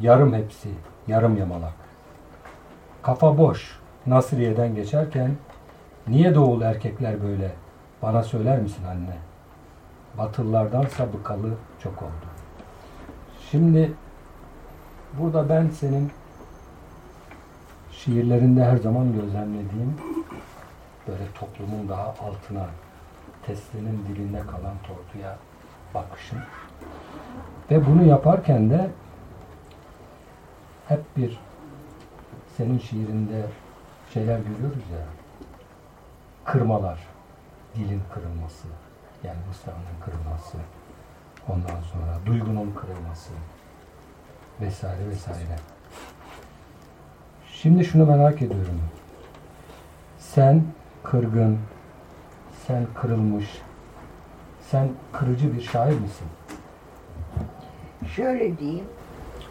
yarım 0.00 0.34
hepsi, 0.34 0.68
yarım 1.06 1.36
yamalak. 1.36 1.74
Kafa 3.02 3.38
boş. 3.38 3.78
Nasriye'den 4.06 4.74
geçerken 4.74 5.36
niye 6.08 6.34
doğul 6.34 6.60
erkekler 6.62 7.22
böyle? 7.22 7.52
Bana 8.02 8.22
söyler 8.22 8.58
misin 8.58 8.84
anne? 8.90 9.16
Batılılardansa 10.18 11.12
bıkalı 11.12 11.50
çok 11.82 12.02
oldu. 12.02 12.35
Şimdi 13.50 13.92
burada 15.18 15.48
ben 15.48 15.68
senin 15.68 16.10
şiirlerinde 17.92 18.64
her 18.64 18.76
zaman 18.76 19.12
gözlemlediğim 19.12 19.94
böyle 21.08 21.22
toplumun 21.34 21.88
daha 21.88 22.08
altına 22.08 22.66
testinin 23.46 24.04
dilinde 24.08 24.40
kalan 24.40 24.74
tortuya 24.86 25.38
bakışın. 25.94 26.38
Ve 27.70 27.86
bunu 27.86 28.04
yaparken 28.04 28.70
de 28.70 28.90
hep 30.88 31.00
bir 31.16 31.38
senin 32.56 32.78
şiirinde 32.78 33.46
şeyler 34.14 34.38
görüyoruz 34.38 34.84
ya 34.92 35.06
kırmalar, 36.44 36.98
dilin 37.74 38.02
kırılması, 38.14 38.68
yani 39.24 39.38
mısranın 39.48 39.78
kırılması, 40.04 40.56
ondan 41.48 41.80
sonra 41.92 42.26
duygunun 42.26 42.74
kırılması 42.80 43.30
vesaire 44.60 45.08
vesaire. 45.08 45.56
Şimdi 47.52 47.84
şunu 47.84 48.06
merak 48.06 48.42
ediyorum. 48.42 48.80
Sen 50.18 50.62
kırgın, 51.02 51.58
sen 52.66 52.86
kırılmış, 52.94 53.62
sen 54.70 54.88
kırıcı 55.12 55.56
bir 55.56 55.60
şair 55.62 56.00
misin? 56.00 56.26
Şöyle 58.16 58.58
diyeyim, 58.58 58.86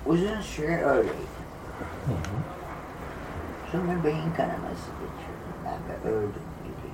uzun 0.05 0.41
süre 0.41 0.85
öyleydi. 0.85 1.35
Sonra 3.71 4.03
beyin 4.03 4.33
kanaması 4.37 4.91
geçirdim 4.99 5.55
ben 5.65 5.79
ve 5.89 6.15
öldüm 6.15 6.43
gibi. 6.63 6.85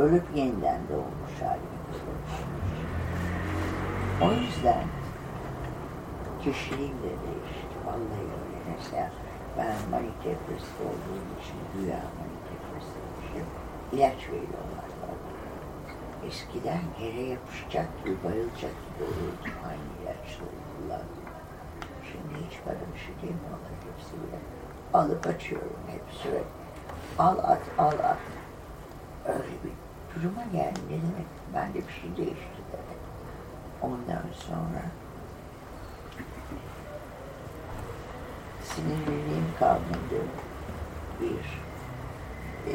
Ölüp 0.00 0.24
yeniden 0.34 0.80
doğmuş 0.88 1.42
halimi 1.42 1.78
O 4.22 4.32
yüzden 4.32 4.84
kişiliğim 6.44 6.98
de 6.98 7.12
değişti. 7.24 7.76
Vallahi 7.86 8.24
öyle. 8.40 8.58
Mesela 8.76 9.10
ben 9.58 9.74
maniteprist 9.90 10.74
olduğum 10.80 11.26
için, 11.40 11.58
güya 11.74 12.00
manitepristmişim, 12.18 13.46
ilaç 13.92 14.28
veriyorlar 14.28 14.88
bana. 15.02 15.18
Eskiden 16.28 16.80
yere 17.00 17.20
yapışacak 17.20 18.04
gibi, 18.04 18.16
bayılacak 18.24 18.74
gibi 18.84 19.04
olurdum 19.04 19.54
aynı 19.68 19.88
ilaçları 20.02 20.58
kullandım. 20.76 21.24
Şimdi 22.12 22.46
hiç 22.46 22.58
bana 22.66 22.94
bir 22.94 23.00
şey 23.00 23.14
demiyorlar 23.22 23.72
hepsi 23.86 24.12
bile. 24.12 24.38
Alıp 24.94 25.26
açıyorum 25.26 25.80
hep 25.86 26.02
sürekli. 26.22 26.58
Al 27.18 27.38
at, 27.38 27.62
al 27.78 27.98
at. 28.12 28.18
Öyle 29.28 29.54
bir 29.64 29.72
duruma 30.14 30.44
geldi. 30.52 30.80
Ne 30.90 30.96
demek? 30.96 31.28
Ben 31.54 31.74
de 31.74 31.88
bir 31.88 31.92
şey 31.92 32.16
değişti. 32.16 32.57
Ondan 33.82 34.24
sonra 34.32 34.82
sinirliliğim 38.62 39.46
kalmadı. 39.58 40.20
Bir 41.20 41.60
e, 42.72 42.74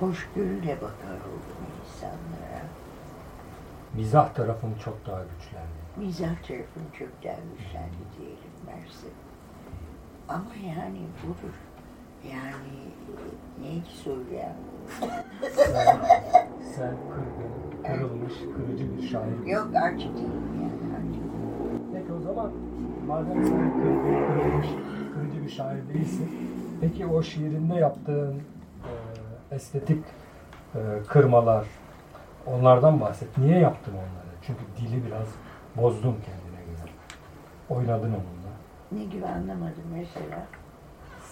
hoşgörüyle 0.00 0.76
bakar 0.76 1.16
oldum 1.16 1.66
insanlara. 1.84 2.62
Mizah 3.94 4.34
tarafın 4.34 4.74
çok 4.84 5.06
daha 5.06 5.22
güçlendi. 5.22 5.86
Mizah 5.96 6.42
tarafım 6.48 6.82
çok 6.98 7.24
daha 7.24 7.36
güçlendi 7.52 8.02
diyelim 8.18 8.52
Mersin. 8.66 9.12
Ama 10.28 10.54
yani 10.66 11.00
budur. 11.22 11.54
Yani 12.32 12.76
neydi 13.62 13.86
söyleyen? 14.04 14.54
Sen, 15.56 16.04
sen 16.76 16.94
kırgın, 17.10 17.82
kırılmış, 17.82 18.32
kırıcı 18.56 18.96
bir 18.96 19.02
şair. 19.08 19.46
Yok 19.46 19.68
artık 19.74 20.16
değil 20.16 20.28
yani 20.62 20.94
artık. 20.96 21.22
Peki 21.92 22.12
o 22.12 22.20
zaman 22.20 22.50
madem 23.06 23.44
sen 23.44 23.72
kırgın, 23.72 24.26
kırılmış, 24.26 24.66
kırıcı 25.14 25.42
bir 25.44 25.48
şair 25.48 25.88
değilsin. 25.88 26.30
Peki 26.80 27.06
o 27.06 27.22
şiirinde 27.22 27.74
yaptığın 27.74 28.34
e, 28.34 29.54
estetik 29.54 30.04
e, 30.74 30.78
kırmalar, 31.08 31.66
onlardan 32.46 33.00
bahset. 33.00 33.38
Niye 33.38 33.58
yaptın 33.58 33.92
onları? 33.92 34.36
Çünkü 34.42 34.60
dili 34.76 35.06
biraz 35.06 35.28
bozdun 35.76 36.16
kendine 36.26 36.64
göre. 36.64 36.90
Oynadın 37.68 38.08
onunla. 38.08 38.52
Ne 38.92 39.04
gibi 39.04 39.26
anlamadım 39.26 39.84
mesela. 39.92 40.46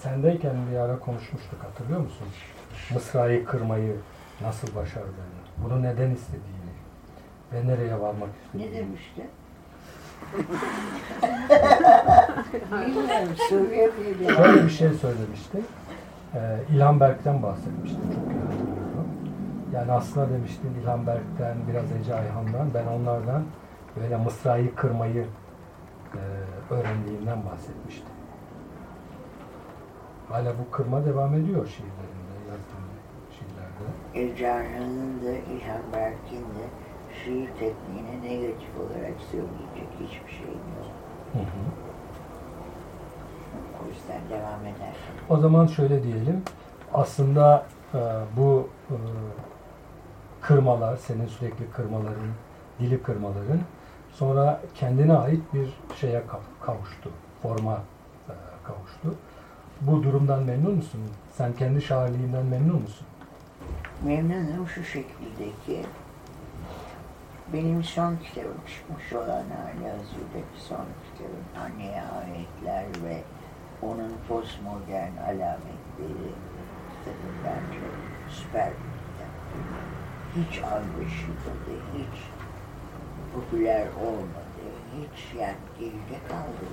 Sendeyken 0.04 0.56
bir 0.72 0.76
ara 0.76 0.98
konuşmuştuk 0.98 1.64
hatırlıyor 1.64 2.00
musun? 2.00 2.26
Mısra'yı 2.94 3.44
kırmayı 3.44 3.96
nasıl 4.42 4.74
başardığını, 4.74 5.40
bunu 5.64 5.82
neden 5.82 6.10
istediğini 6.10 6.74
ve 7.52 7.66
nereye 7.66 8.00
varmak 8.00 8.28
Ne 8.54 8.64
istediğini. 8.64 8.86
demişti? 8.86 9.22
Bilmiyorum, 12.72 13.28
söyleyebilirim. 13.48 14.34
Şöyle 14.36 14.64
bir 14.64 14.70
şey 14.70 14.88
söylemişti. 14.92 15.58
Ee, 16.34 16.58
İlhan 16.72 17.00
Berk'ten 17.00 17.42
bahsetmişti. 17.42 17.96
Çok 17.96 18.32
iyi 18.32 18.40
hatırlıyorum. 18.40 19.08
Yani 19.74 19.92
aslında 19.92 20.30
demiştin 20.30 20.74
İlhan 20.82 21.06
Berk'ten, 21.06 21.56
biraz 21.72 21.84
Ece 22.00 22.14
Ayhan'dan, 22.14 22.74
ben 22.74 22.86
onlardan 22.86 23.44
böyle 24.00 24.16
Mısra'yı 24.16 24.74
kırmayı 24.74 25.26
e, 26.14 26.20
öğrendiğimden 26.74 27.38
bahsetmişti. 27.46 28.06
Hala 30.28 30.52
bu 30.58 30.70
kırma 30.76 31.04
devam 31.04 31.34
ediyor 31.34 31.66
şiirlerinde, 31.66 32.34
yazdığım 32.48 32.84
şiirlerde. 33.34 33.84
Ercan'ın 34.14 35.20
da 35.22 35.30
İlhan 35.30 35.82
Berk'in 35.92 36.40
de 36.40 36.64
şiir 37.24 37.48
tekniğine 37.58 38.22
negatif 38.22 38.76
olarak 38.78 39.20
söyleyecek 39.30 39.88
hiçbir 40.00 40.32
şeyim 40.32 40.50
yok. 40.78 40.90
Hı 41.32 41.38
hı. 41.38 41.64
O 43.82 43.88
yüzden 43.88 44.20
devam 44.30 44.60
eder. 44.60 44.94
O 45.30 45.36
zaman 45.36 45.66
şöyle 45.66 46.02
diyelim. 46.02 46.42
Aslında 46.94 47.66
e, 47.94 47.98
bu 48.36 48.68
e, 48.90 48.96
kırmalar, 50.40 50.96
senin 50.96 51.26
sürekli 51.26 51.70
kırmaların, 51.70 52.28
dili 52.80 53.02
kırmaların 53.02 53.60
sonra 54.12 54.60
kendine 54.74 55.16
ait 55.16 55.40
bir 55.54 55.68
şeye 55.96 56.18
kav- 56.18 56.66
kavuştu. 56.66 57.10
Forma 57.42 57.72
e, 58.28 58.32
kavuştu. 58.64 59.18
Bu 59.86 60.02
durumdan 60.02 60.42
memnun 60.42 60.74
musun? 60.74 61.00
Sen 61.32 61.52
kendi 61.52 61.82
şairliğinden 61.82 62.46
memnun 62.46 62.82
musun? 62.82 63.06
Memnunum 64.04 64.68
şu 64.68 64.84
şekilde 64.84 65.44
ki 65.66 65.86
benim 67.52 67.84
son 67.84 68.16
kitabım 68.16 68.60
çıkmış 68.66 69.12
olan 69.12 69.26
hali 69.26 69.90
hazırdaki 69.90 70.60
son 70.68 70.86
kitabım 71.04 71.44
Anneye 71.64 72.02
Ayetler 72.02 72.84
ve 73.04 73.22
onun 73.82 74.12
postmodern 74.28 75.16
alametleri 75.16 76.30
kitabım 76.90 77.36
bence 77.44 77.80
süper 78.28 78.68
bir 78.70 78.94
kitap. 79.04 79.32
Hiç 80.36 80.62
anlaşılmadı, 80.62 81.74
hiç 81.98 82.20
popüler 83.34 83.86
olmadı, 83.86 84.64
hiç 84.96 85.40
yani 85.40 85.56
geride 85.78 86.28
kaldı 86.28 86.66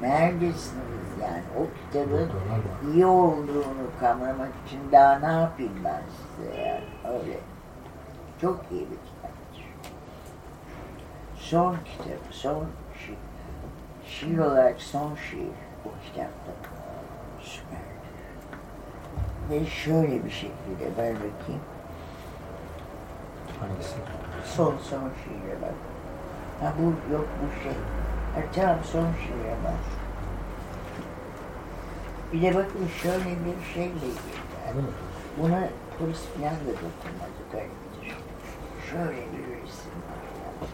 Neredesiniz 0.00 1.04
yani 1.22 1.42
o 1.58 1.66
kitabın 1.80 2.30
iyi 2.92 3.06
olduğunu 3.06 3.86
kavramak 4.00 4.50
için 4.66 4.80
daha 4.92 5.18
ne 5.18 5.40
yapayım 5.40 5.72
ben 5.84 6.02
size 6.08 6.60
yani 6.60 6.84
öyle. 7.14 7.38
Çok 8.40 8.60
iyi 8.70 8.80
bir 8.80 8.96
kitaptır. 8.96 9.64
Son 11.36 11.76
kitabı, 11.84 12.30
son 12.30 12.64
şiir. 12.98 13.18
Şiir 14.06 14.38
olarak 14.38 14.80
son 14.80 15.14
şiir 15.14 15.48
o 15.84 15.88
kitapta. 16.04 16.52
Süper. 17.40 17.78
Ve 19.50 19.66
şöyle 19.66 20.24
bir 20.24 20.30
şekilde 20.30 20.84
ver 20.98 21.14
bakayım. 21.14 21.62
Hangisi? 23.60 23.96
Son 24.44 24.74
son 24.90 25.10
şiire 25.24 25.62
bak. 25.62 25.74
Ha 26.60 26.72
bu 26.78 27.12
yok 27.12 27.26
bu 27.42 27.62
şey. 27.62 27.72
Tamam 28.34 28.78
son 28.92 29.06
şiire 29.26 29.56
bak. 29.64 29.74
Bir 32.32 32.42
de 32.42 32.54
bakın 32.54 32.88
şöyle 33.02 33.24
bir 33.24 33.74
girdi. 33.74 34.20
Öyle 34.68 34.80
mi? 34.80 34.88
Buna 35.42 35.68
polis 35.98 36.20
falan 36.26 36.54
da 36.54 36.70
dokunmadı 36.70 37.40
gariptir. 37.52 38.16
Şöyle 38.90 39.16
bir 39.32 39.62
resim 39.62 39.92
var. 40.06 40.24
ya. 40.40 40.68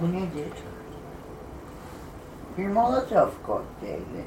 Bu 0.00 0.12
nedir? 0.12 0.52
Bir 2.58 2.66
molotov 2.68 3.28
kokteyli. 3.46 4.24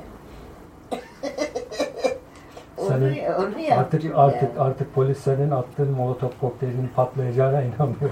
Onu, 2.98 3.00
Senin 3.00 3.34
onu 3.34 3.80
Artık 3.80 4.04
yaptım 4.04 4.20
artık 4.20 4.50
artık 4.60 4.96
polis 4.96 5.18
senin 5.20 5.52
attığın 5.52 5.92
molotof 5.92 6.40
kokteylinin 6.40 6.92
patlayacağına 6.96 7.62
inanmıyor. 7.62 8.12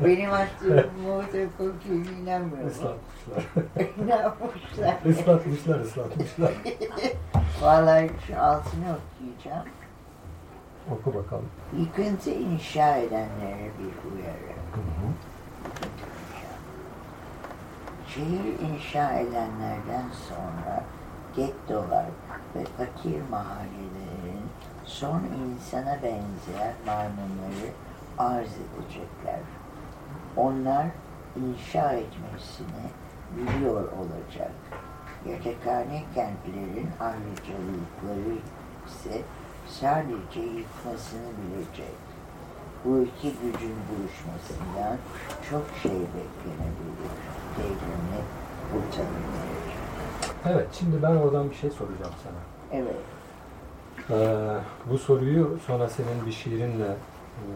Benim 0.04 0.32
attığım 0.32 0.90
molotov 1.02 1.46
kokteyline 1.58 2.20
inanmıyorum. 2.22 2.68
Islatmışlar. 2.68 3.66
ne 4.06 4.14
yapmışlar? 4.14 4.96
Islatmışlar, 5.04 5.80
ıslatmışlar. 5.80 6.52
Vallahi 7.62 8.10
şu 8.26 8.40
altını 8.40 8.84
okuyacağım. 8.84 9.66
Oku 10.90 11.14
bakalım. 11.14 11.48
Yıkıntı 11.78 12.30
inşa 12.30 12.96
edenlere 12.96 13.70
bir 13.78 14.10
uyarı. 14.10 14.54
Hı 14.74 14.80
hı. 14.80 15.12
Şehir 18.08 18.68
inşa 18.68 19.12
edenlerden 19.12 20.08
sonra 20.28 20.84
gettolar 21.36 22.06
ve 22.54 22.64
fakir 22.64 23.22
mahallelerin 23.30 24.44
son 24.84 25.20
insana 25.20 25.98
benzeyen 26.02 26.74
maymunları 26.86 27.70
arz 28.18 28.50
edecekler. 28.52 29.40
Onlar 30.36 30.86
inşa 31.36 31.92
etmesini 31.92 32.84
biliyor 33.36 33.92
olacak. 33.92 34.52
Yatakhane 35.28 36.04
kentlerin 36.14 36.90
ayrıcalıkları 37.00 38.34
ise 38.86 39.22
sadece 39.66 40.40
yıkmasını 40.40 41.30
bilecek. 41.38 41.94
Bu 42.84 42.98
iki 42.98 43.32
gücün 43.32 43.74
buluşmasından 43.88 44.98
çok 45.50 45.66
şey 45.82 45.92
beklenebilir. 45.92 47.12
Devrini 47.58 48.20
kurtarabilecek. 48.72 49.63
Evet, 50.46 50.68
şimdi 50.72 51.02
ben 51.02 51.16
oradan 51.16 51.50
bir 51.50 51.54
şey 51.54 51.70
soracağım 51.70 52.12
sana. 52.22 52.80
Evet. 52.80 52.96
Ee, 54.10 54.58
bu 54.90 54.98
soruyu 54.98 55.58
sonra 55.66 55.88
senin 55.88 56.26
bir 56.26 56.32
şiirinle 56.32 56.86
e, 56.86 57.48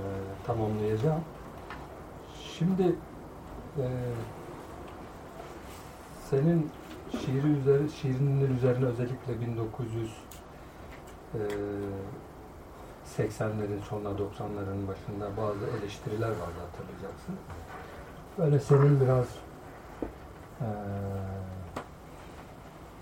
tamamlayacağım. 0.47 1.21
Şimdi 2.59 2.97
e, 3.79 3.87
senin 6.31 6.71
şiiri 7.11 7.47
üzeri, 7.47 7.91
şiirinin 7.91 8.57
üzerine 8.57 8.85
özellikle 8.87 9.41
1900 9.41 10.13
e, 11.35 11.39
80'lerin 13.17 13.83
sonuna 13.89 14.09
90'ların 14.09 14.89
başında 14.89 15.37
bazı 15.37 15.67
eleştiriler 15.79 16.29
vardı 16.29 16.59
hatırlayacaksın. 16.71 17.37
Böyle 18.39 18.59
senin 18.59 19.01
biraz 19.01 19.27
e, 20.61 20.69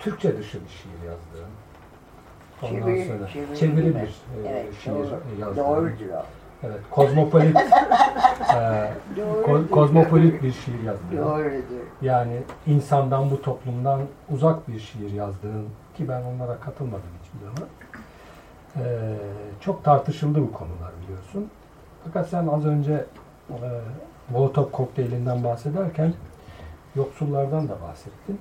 Türkçe 0.07 0.38
dışı 0.38 0.59
bir 0.64 0.69
şiir 0.69 1.09
yazdığın. 1.09 1.51
Ondan 2.62 2.88
Çeviri- 2.97 3.07
sonra 3.07 3.55
çeviri 3.57 3.95
bir 3.95 4.01
e, 4.01 4.49
Evet, 4.49 4.75
şiir 4.83 4.92
doğru. 4.92 5.21
yazdığın. 5.40 5.57
Doğrudur 5.64 6.11
o. 6.14 6.23
Evet, 6.62 6.81
kozmopolit 6.90 7.57
e, 8.55 8.92
ko- 9.47 9.69
kozmopolit 9.71 10.42
bir 10.42 10.53
şiir 10.53 10.83
yazdığın. 10.83 11.16
Doğrudur. 11.16 11.87
Yani 12.03 12.42
insandan 12.66 13.31
bu 13.31 13.42
toplumdan 13.42 14.01
uzak 14.31 14.69
bir 14.69 14.79
şiir 14.79 15.12
yazdığın 15.12 15.66
ki 15.97 16.09
ben 16.09 16.23
onlara 16.23 16.61
katılmadım 16.61 17.11
hiçbir 17.25 17.38
zaman. 17.47 17.69
Ee, 18.77 19.16
çok 19.61 19.85
tartışıldı 19.85 20.40
bu 20.42 20.53
konular 20.53 20.90
biliyorsun. 21.05 21.51
Fakat 22.05 22.29
sen 22.29 22.47
az 22.47 22.66
önce 22.66 23.05
e, 23.51 23.55
Molotov 24.33 24.71
kokteylinden 24.71 25.45
bahsederken 25.45 26.14
yoksullardan 26.97 27.69
da 27.69 27.75
bahsettin. 27.88 28.40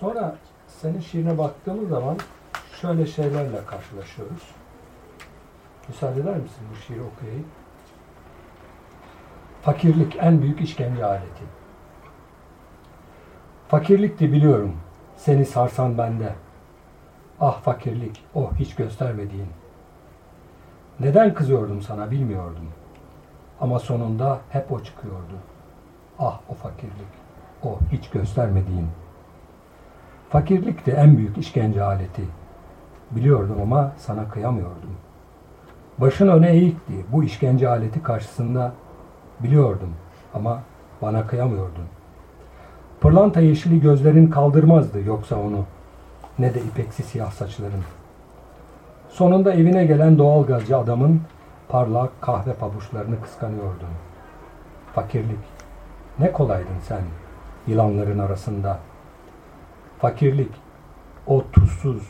Sonra 0.00 0.36
senin 0.68 1.00
şiirine 1.00 1.38
baktığımız 1.38 1.88
zaman 1.88 2.16
şöyle 2.80 3.06
şeylerle 3.06 3.64
karşılaşıyoruz. 3.66 4.42
Müsaade 5.88 6.20
eder 6.20 6.36
misin 6.36 6.62
bu 6.72 6.76
şiiri 6.76 7.02
okuyayım? 7.02 7.46
Fakirlik 9.62 10.16
en 10.20 10.42
büyük 10.42 10.60
işkence 10.60 11.04
aleti. 11.04 11.44
Fakirlikti 13.68 14.32
biliyorum, 14.32 14.76
seni 15.16 15.46
sarsan 15.46 15.98
bende. 15.98 16.34
Ah 17.40 17.60
fakirlik, 17.60 18.24
o 18.34 18.50
hiç 18.54 18.74
göstermediğin. 18.74 19.48
Neden 21.00 21.34
kızıyordum 21.34 21.82
sana 21.82 22.10
bilmiyordum. 22.10 22.68
Ama 23.60 23.78
sonunda 23.78 24.40
hep 24.48 24.72
o 24.72 24.82
çıkıyordu. 24.82 25.36
Ah 26.18 26.40
o 26.48 26.54
fakirlik, 26.54 27.12
o 27.62 27.78
hiç 27.92 28.10
göstermediğin. 28.10 28.88
Fakirlikti 30.30 30.90
en 30.90 31.16
büyük 31.16 31.38
işkence 31.38 31.82
aleti. 31.82 32.22
Biliyordum 33.10 33.56
ama 33.62 33.92
sana 33.96 34.28
kıyamıyordum. 34.28 34.90
Başın 35.98 36.28
öne 36.28 36.50
eğikti 36.50 36.92
bu 37.12 37.24
işkence 37.24 37.68
aleti 37.68 38.02
karşısında. 38.02 38.72
Biliyordum 39.40 39.90
ama 40.34 40.62
bana 41.02 41.26
kıyamıyordun. 41.26 41.84
Pırlanta 43.00 43.40
yeşili 43.40 43.80
gözlerin 43.80 44.30
kaldırmazdı 44.30 45.02
yoksa 45.02 45.36
onu. 45.36 45.64
Ne 46.38 46.54
de 46.54 46.60
ipeksi 46.60 47.02
siyah 47.02 47.30
saçların. 47.30 47.82
Sonunda 49.08 49.52
evine 49.52 49.86
gelen 49.86 50.18
doğalgazcı 50.18 50.76
adamın 50.78 51.20
parlak 51.68 52.10
kahve 52.20 52.52
pabuçlarını 52.52 53.20
kıskanıyordun. 53.20 53.88
Fakirlik. 54.94 55.38
Ne 56.18 56.32
kolaydın 56.32 56.78
sen 56.88 57.00
yılanların 57.66 58.18
arasında. 58.18 58.78
Fakirlik. 59.98 60.50
O 61.26 61.44
tuzsuz, 61.52 62.02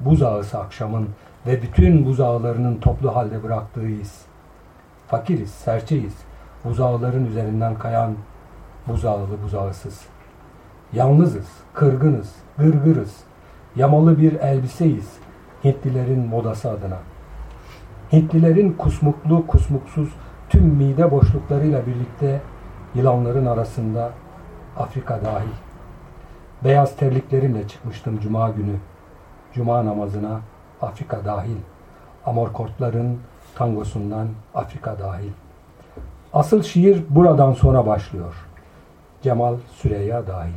buzağısı 0.00 0.58
akşamın 0.58 1.08
ve 1.46 1.62
bütün 1.62 2.06
buzağlarının 2.06 2.76
toplu 2.76 3.16
halde 3.16 3.42
bıraktığı 3.42 3.88
iz. 3.88 4.22
Fakiriz, 5.06 5.50
serçeyiz. 5.50 6.14
Buzağların 6.64 7.26
üzerinden 7.26 7.74
kayan 7.74 8.14
buzağılı 8.88 9.42
buzağısız. 9.44 10.00
Yalnızız, 10.92 11.46
kırgınız, 11.74 12.34
gırgırız. 12.58 13.16
Yamalı 13.76 14.18
bir 14.18 14.32
elbiseyiz 14.32 15.18
Hintlilerin 15.64 16.26
modası 16.26 16.70
adına. 16.70 16.98
Hintlilerin 18.12 18.72
kusmuklu, 18.72 19.46
kusmuksuz 19.46 20.08
tüm 20.48 20.64
mide 20.64 21.10
boşluklarıyla 21.10 21.86
birlikte 21.86 22.40
yılanların 22.94 23.46
arasında 23.46 24.10
Afrika 24.76 25.24
dahil. 25.24 25.71
Beyaz 26.64 26.96
terliklerimle 26.96 27.68
çıkmıştım 27.68 28.20
cuma 28.20 28.50
günü. 28.50 28.76
Cuma 29.52 29.86
namazına 29.86 30.40
Afrika 30.82 31.24
dahil. 31.24 31.56
Amorkortların 32.26 33.18
tangosundan 33.54 34.28
Afrika 34.54 34.98
dahil. 34.98 35.30
Asıl 36.32 36.62
şiir 36.62 37.02
buradan 37.10 37.52
sonra 37.52 37.86
başlıyor. 37.86 38.34
Cemal 39.22 39.56
Süreyya 39.74 40.26
dahil. 40.26 40.52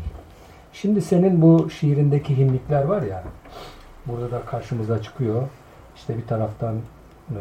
Şimdi 0.73 1.01
senin 1.01 1.41
bu 1.41 1.69
şiirindeki 1.69 2.37
himlikler 2.37 2.83
var 2.83 3.01
ya, 3.01 3.23
burada 4.05 4.31
da 4.31 4.41
karşımıza 4.45 5.01
çıkıyor. 5.01 5.43
İşte 5.95 6.17
bir 6.17 6.27
taraftan 6.27 6.75
e, 7.29 7.39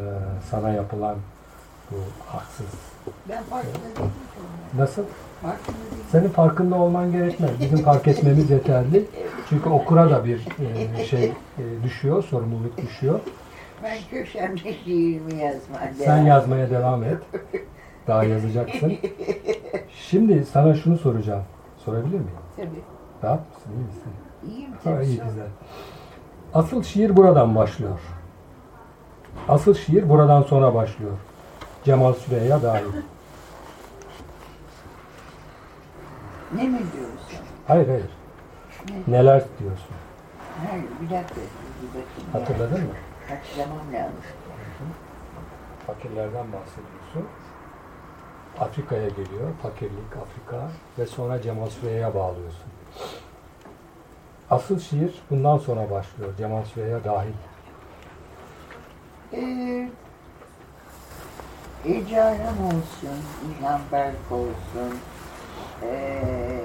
sana 0.51 0.69
yapılan 0.69 1.15
bu 1.91 1.95
haksız. 2.27 2.65
Ben 3.29 3.43
farkında 3.43 3.73
değilim. 3.73 4.11
Nasıl? 4.77 5.03
Senin 6.11 6.29
farkında 6.29 6.75
olman 6.75 7.11
gerekmez. 7.11 7.51
Bizim 7.59 7.77
fark 7.77 8.07
etmemiz 8.07 8.49
yeterli. 8.51 9.05
Çünkü 9.49 9.69
okura 9.69 10.09
da 10.09 10.25
bir 10.25 10.47
e, 10.97 11.05
şey 11.05 11.25
e, 11.25 11.33
düşüyor, 11.83 12.23
sorumluluk 12.23 12.77
düşüyor. 12.77 13.19
Ben 13.83 13.97
köşemde 14.11 14.73
şiirimi 14.83 15.33
yazmaya 15.41 15.93
Sen 15.97 16.17
yazmaya 16.17 16.69
devam 16.69 17.03
et. 17.03 17.17
Daha 18.07 18.23
yazacaksın. 18.23 18.93
Şimdi 20.09 20.45
sana 20.45 20.75
şunu 20.75 20.97
soracağım. 20.97 21.43
Sorabilir 21.77 22.13
miyim? 22.19 22.29
Tabii. 22.55 22.67
Rahat 23.23 23.39
mısın? 23.49 23.71
İyi 23.71 23.85
misin? 23.85 24.11
İyiyim 24.49 24.71
Ha, 24.71 24.77
tabii. 24.83 25.05
iyi 25.05 25.19
güzel. 25.27 25.47
Asıl 26.53 26.83
şiir 26.83 27.17
buradan 27.17 27.55
başlıyor. 27.55 27.99
Asıl 29.49 29.73
şiir 29.73 30.09
buradan 30.09 30.41
sonra 30.41 30.73
başlıyor. 30.75 31.11
Cemal 31.83 32.13
Süreyya 32.13 32.63
dahil. 32.63 32.83
Ne 36.55 36.63
mi 36.63 36.77
diyorsun? 36.79 37.45
Hayır 37.67 37.87
hayır. 37.87 38.09
Neler 39.07 39.43
diyorsun? 39.59 39.95
Hayır, 40.69 40.85
bir 41.01 41.09
dakika. 41.09 41.41
Bir 41.81 41.87
bakayım. 41.87 42.29
ya. 42.33 42.41
Hatırladın 42.41 42.83
mı? 42.83 42.93
Hatırlamam 43.29 43.93
lazım. 43.93 44.15
Fakirlerden 45.87 46.45
bahsediyorsun. 46.53 47.29
Afrika'ya 48.59 49.07
geliyor. 49.09 49.49
Fakirlik, 49.63 50.17
Afrika 50.21 50.67
ve 50.99 51.05
sonra 51.05 51.41
Cemal 51.41 51.69
Süreyya'ya 51.69 52.15
bağlıyorsun. 52.15 52.65
Asıl 54.49 54.79
şiir 54.79 55.21
bundan 55.29 55.57
sonra 55.57 55.91
başlıyor. 55.91 56.33
Cemal 56.37 56.63
Süreyya 56.63 57.03
dahil. 57.03 57.33
Ee, 59.33 59.89
olsun, 62.65 63.19
İlhan 63.49 63.81
Berk 63.91 64.31
olsun, 64.31 64.99
ee, 65.85 66.61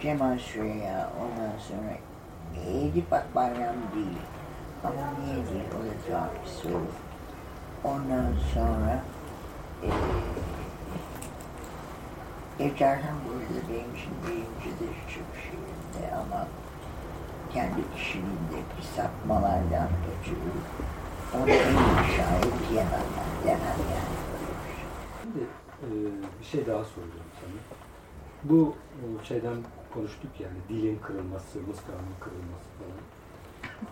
Cemal 0.00 0.38
Süreya, 0.38 1.10
ondan 1.20 1.58
sonra 1.58 1.92
Edip 2.66 3.12
Akbayram 3.12 3.76
değil. 3.94 4.18
Ama 4.84 5.20
niye 5.24 5.36
değil, 5.36 5.64
o 5.70 6.12
da 6.12 6.30
bir 6.42 6.48
soru. 6.48 6.86
Ondan 7.84 8.34
sonra 8.54 9.02
ee, 9.82 9.88
Ece 12.64 12.86
Aram 12.86 13.18
burada 13.26 13.68
benim 13.68 13.94
için 13.94 14.12
birincidir 14.26 14.94
çok 15.08 15.28
şiirinde 15.42 16.14
ama 16.14 16.46
kendi 17.52 17.94
kişiliğindeki 17.96 18.86
sapmalardan 18.96 19.88
ötürü 20.12 20.52
onu 21.34 21.50
en 21.50 21.74
şair 22.16 22.70
diyemem 22.70 23.08
ben, 23.44 23.50
yani. 23.50 23.60
Şimdi 25.22 25.44
e, 25.82 25.88
bir 26.40 26.44
şey 26.44 26.66
daha 26.66 26.84
soracağım. 26.84 27.21
Bu 28.44 28.74
e, 29.00 29.24
şeyden 29.24 29.56
konuştuk 29.94 30.30
yani 30.40 30.58
dilin 30.68 30.98
kırılması, 30.98 31.58
mıskanın 31.58 32.14
kırılması 32.20 32.68
falan. 32.78 33.00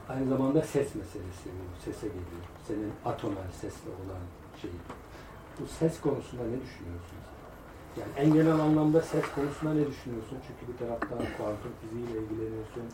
Aynı 0.08 0.28
zamanda 0.28 0.62
ses 0.62 0.94
meselesi, 0.94 1.48
sese 1.84 2.06
geliyor. 2.06 2.44
Senin 2.68 2.92
atonal 3.04 3.50
sesle 3.60 3.90
olan 3.90 4.22
şey. 4.62 4.70
Bu 5.60 5.66
ses 5.66 6.00
konusunda 6.00 6.42
ne 6.42 6.58
düşünüyorsun? 6.64 7.18
Yani 7.98 8.12
en 8.16 8.34
genel 8.34 8.60
anlamda 8.66 9.00
ses 9.00 9.24
konusunda 9.34 9.74
ne 9.74 9.86
düşünüyorsun? 9.86 10.38
Çünkü 10.46 10.72
bir 10.72 10.78
taraftan 10.78 11.18
kuantum 11.36 11.72
fiziğiyle 11.80 12.22
ilgileniyorsun, 12.22 12.84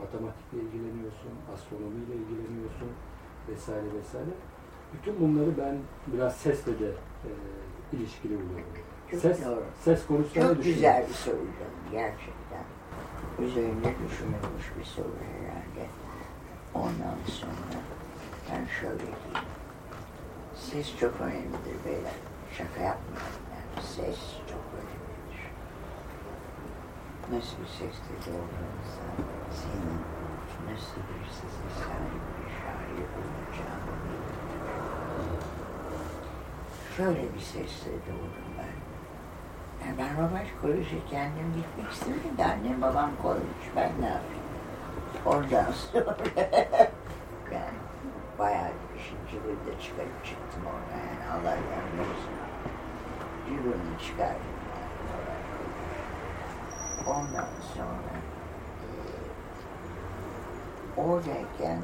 matematikle 0.00 0.58
ilgileniyorsun, 0.58 1.32
astronomiyle 1.54 2.14
ilgileniyorsun 2.20 2.90
vesaire 3.48 3.86
vesaire. 3.98 4.32
Bütün 4.94 5.20
bunları 5.20 5.58
ben 5.58 5.76
biraz 6.06 6.36
sesle 6.36 6.78
de 6.78 6.90
e, 7.28 7.30
ilişkili 7.96 8.34
buluyorum. 8.34 8.97
Çok 9.10 9.20
Ses, 9.20 9.44
doğru. 9.44 9.64
ses 9.84 10.06
konusunda 10.06 10.54
Çok 10.54 10.64
güzel 10.64 11.04
bir 11.08 11.14
soru 11.14 11.36
canım, 11.36 11.82
gerçekten. 11.92 12.64
Üzerinde 13.38 13.94
düşünülmüş 14.08 14.66
bir 14.78 14.84
soru 14.84 15.14
herhalde. 15.42 15.86
Ondan 16.74 17.18
sonra 17.26 17.80
ben 18.50 18.66
şöyle 18.80 18.98
diyeyim. 18.98 19.48
Ses 20.56 20.98
çok 21.00 21.20
önemlidir 21.20 21.76
beyler. 21.86 22.14
Şaka 22.58 22.80
yapmıyorum 22.82 23.42
yani. 23.52 23.86
Ses 23.86 24.18
çok 24.50 24.64
önemlidir. 24.78 25.40
Nasıl 27.32 27.56
bir 27.62 27.68
sesle 27.68 28.14
doğduğunuzda 28.26 29.08
senin 29.60 29.98
nasıl 30.74 31.00
bir 31.08 31.26
sese 31.30 31.68
sahip 31.78 32.22
bir 32.38 32.50
şair 32.60 33.08
olacağını. 33.18 33.98
Şöyle 36.96 37.34
bir 37.34 37.40
sesle 37.40 37.90
doğdum 37.92 38.48
ben. 38.58 38.67
Ben 39.98 40.16
Robaş 40.16 40.48
Koleji 40.62 40.98
kendim 41.10 41.52
gitmek 41.56 41.92
istemedim 41.92 42.38
de 42.38 42.44
annem 42.44 42.82
babam 42.82 43.10
koymuş. 43.22 43.64
Ben 43.76 43.90
ne 44.00 44.06
yapayım? 44.06 44.42
Oradan 45.26 45.72
sonra 45.72 46.16
yani 47.52 47.78
bayağı 48.38 48.68
bir 48.94 49.30
cıvırda 49.30 49.80
çıkarıp 49.82 50.24
çıktım 50.24 50.62
oradan. 50.66 50.98
Yani 51.08 51.24
Allah 51.32 51.50
yardım 51.54 52.00
olsun. 52.00 52.34
Cıvırını 53.48 53.98
çıkardım. 54.06 54.58
Ondan 57.06 57.48
sonra 57.74 58.12
eee, 58.82 59.14
oradayken 61.04 61.78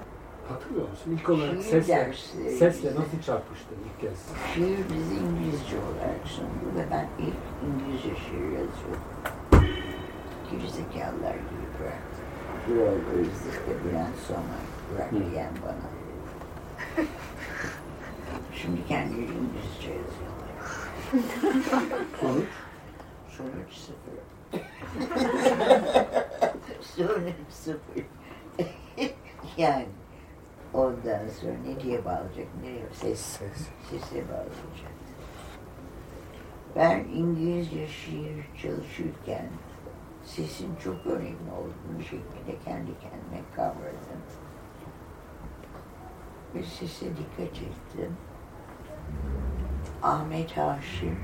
Hatırlıyor 0.48 0.88
musun? 0.88 1.18
İlk 1.18 1.30
olarak 1.30 1.62
sesle, 1.62 1.96
dersleri 1.96 2.50
sesle 2.50 2.88
nasıl 2.90 3.22
çarpıştın 3.26 3.76
ilk 3.87 4.00
kez? 4.00 4.18
Şiir 4.54 4.78
bizi 4.94 5.14
İngilizce 5.14 5.76
olarak 5.76 6.26
sundu 6.26 6.66
ve 6.76 6.87
ben 6.90 7.09
ilk 7.18 7.35
İngilizce 7.66 8.09
şiir 8.09 8.44
yazıyordum. 8.44 9.04
Gerizekalılar 10.50 11.35
gibi 11.35 11.66
bıraktı. 11.80 12.20
Buraları 12.68 13.20
izlikte 13.20 13.85
Bülent 13.85 14.16
Hı. 15.11 15.37
yani 15.37 15.57
bana. 15.62 15.87
Şimdi 18.54 18.87
kendileri 18.88 19.22
İngilizce 19.22 19.90
yazıyorlar. 19.90 20.54
Sonuç? 22.20 22.48
Sonuç 23.28 23.72
sıfır. 23.76 24.16
Sonuç 26.96 27.35
sıfır. 27.50 28.04
yani 29.57 29.87
ondan 30.74 31.28
sonra 31.40 31.52
ne 31.66 31.80
diye 31.80 32.04
bağlayacak? 32.04 32.46
Nereye? 32.62 32.87
Ses. 32.92 33.20
Ses. 33.20 33.68
Sese 33.90 34.28
bağlayacak. 34.28 34.94
Ben 36.76 36.98
İngilizce 36.98 37.88
şiir 37.88 38.48
çalışırken 38.62 39.46
sesin 40.24 40.76
çok 40.76 41.06
önemli 41.06 41.50
olduğunu 41.52 42.02
şekilde 42.02 42.58
kendi 42.64 42.90
kendime 42.98 43.42
kavradım. 43.56 44.22
Ve 46.54 46.62
sese 46.62 47.06
dikkat 47.06 47.56
ettim. 47.62 48.16
Ahmet 50.02 50.56
Haşim 50.56 51.18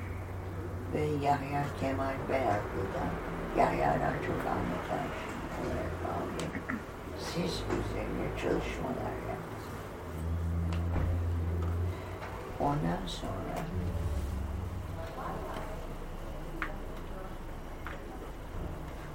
ve 0.94 1.00
Yahya 1.00 1.64
Kemal 1.80 2.14
Beyazlı'dan, 2.28 3.12
Yahya'dan 3.58 4.14
çok 4.26 4.36
Ahmet 4.36 4.86
Haşim 4.90 5.40
olarak 5.60 5.92
bağlıyım. 6.04 6.80
Ses 7.18 7.62
üzerine 7.62 8.36
çalışmalar 8.36 9.14
yaptım. 9.28 9.40
Ondan 12.60 13.06
sonra 13.06 13.64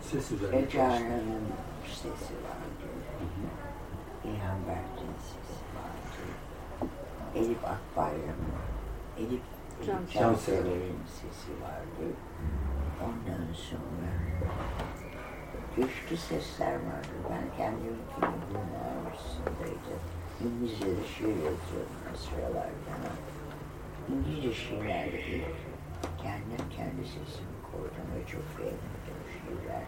Ses 0.02 0.32
üzerine. 0.32 0.58
Ecara'nın 0.58 1.44
sesi 1.88 2.34
vardı. 2.34 2.88
İlhan 4.24 4.58
Berk'in 4.68 5.14
sesi 5.20 5.64
vardı. 5.76 6.26
Elif 7.36 7.58
Akbayram'ın, 7.66 8.56
Elif 9.18 9.42
Can 9.86 10.00
Cansever'in 10.14 11.00
sesi 11.08 11.52
vardı. 11.62 12.14
Ondan 13.04 13.54
sonra 13.54 14.12
güçlü 15.76 16.18
sesler 16.18 16.74
vardı. 16.74 17.16
Ben 17.30 17.58
kendim 17.58 17.98
bunun 18.50 19.06
arasındaydım. 19.08 20.14
İngilizce'de 20.43 21.08
şiir 21.17 21.28
yazıyordum 21.28 22.02
o 22.13 22.17
sıralarda. 22.17 22.93
İngilizce 24.13 24.54
şiirlerde 24.54 25.19
ilk 25.21 25.56
kendim 26.21 26.65
kendi 26.78 27.04
sesimi 27.08 27.58
koydum 27.71 28.08
ve 28.15 28.28
çok 28.28 28.45
beğendim 28.60 29.21
şiirler. 29.34 29.84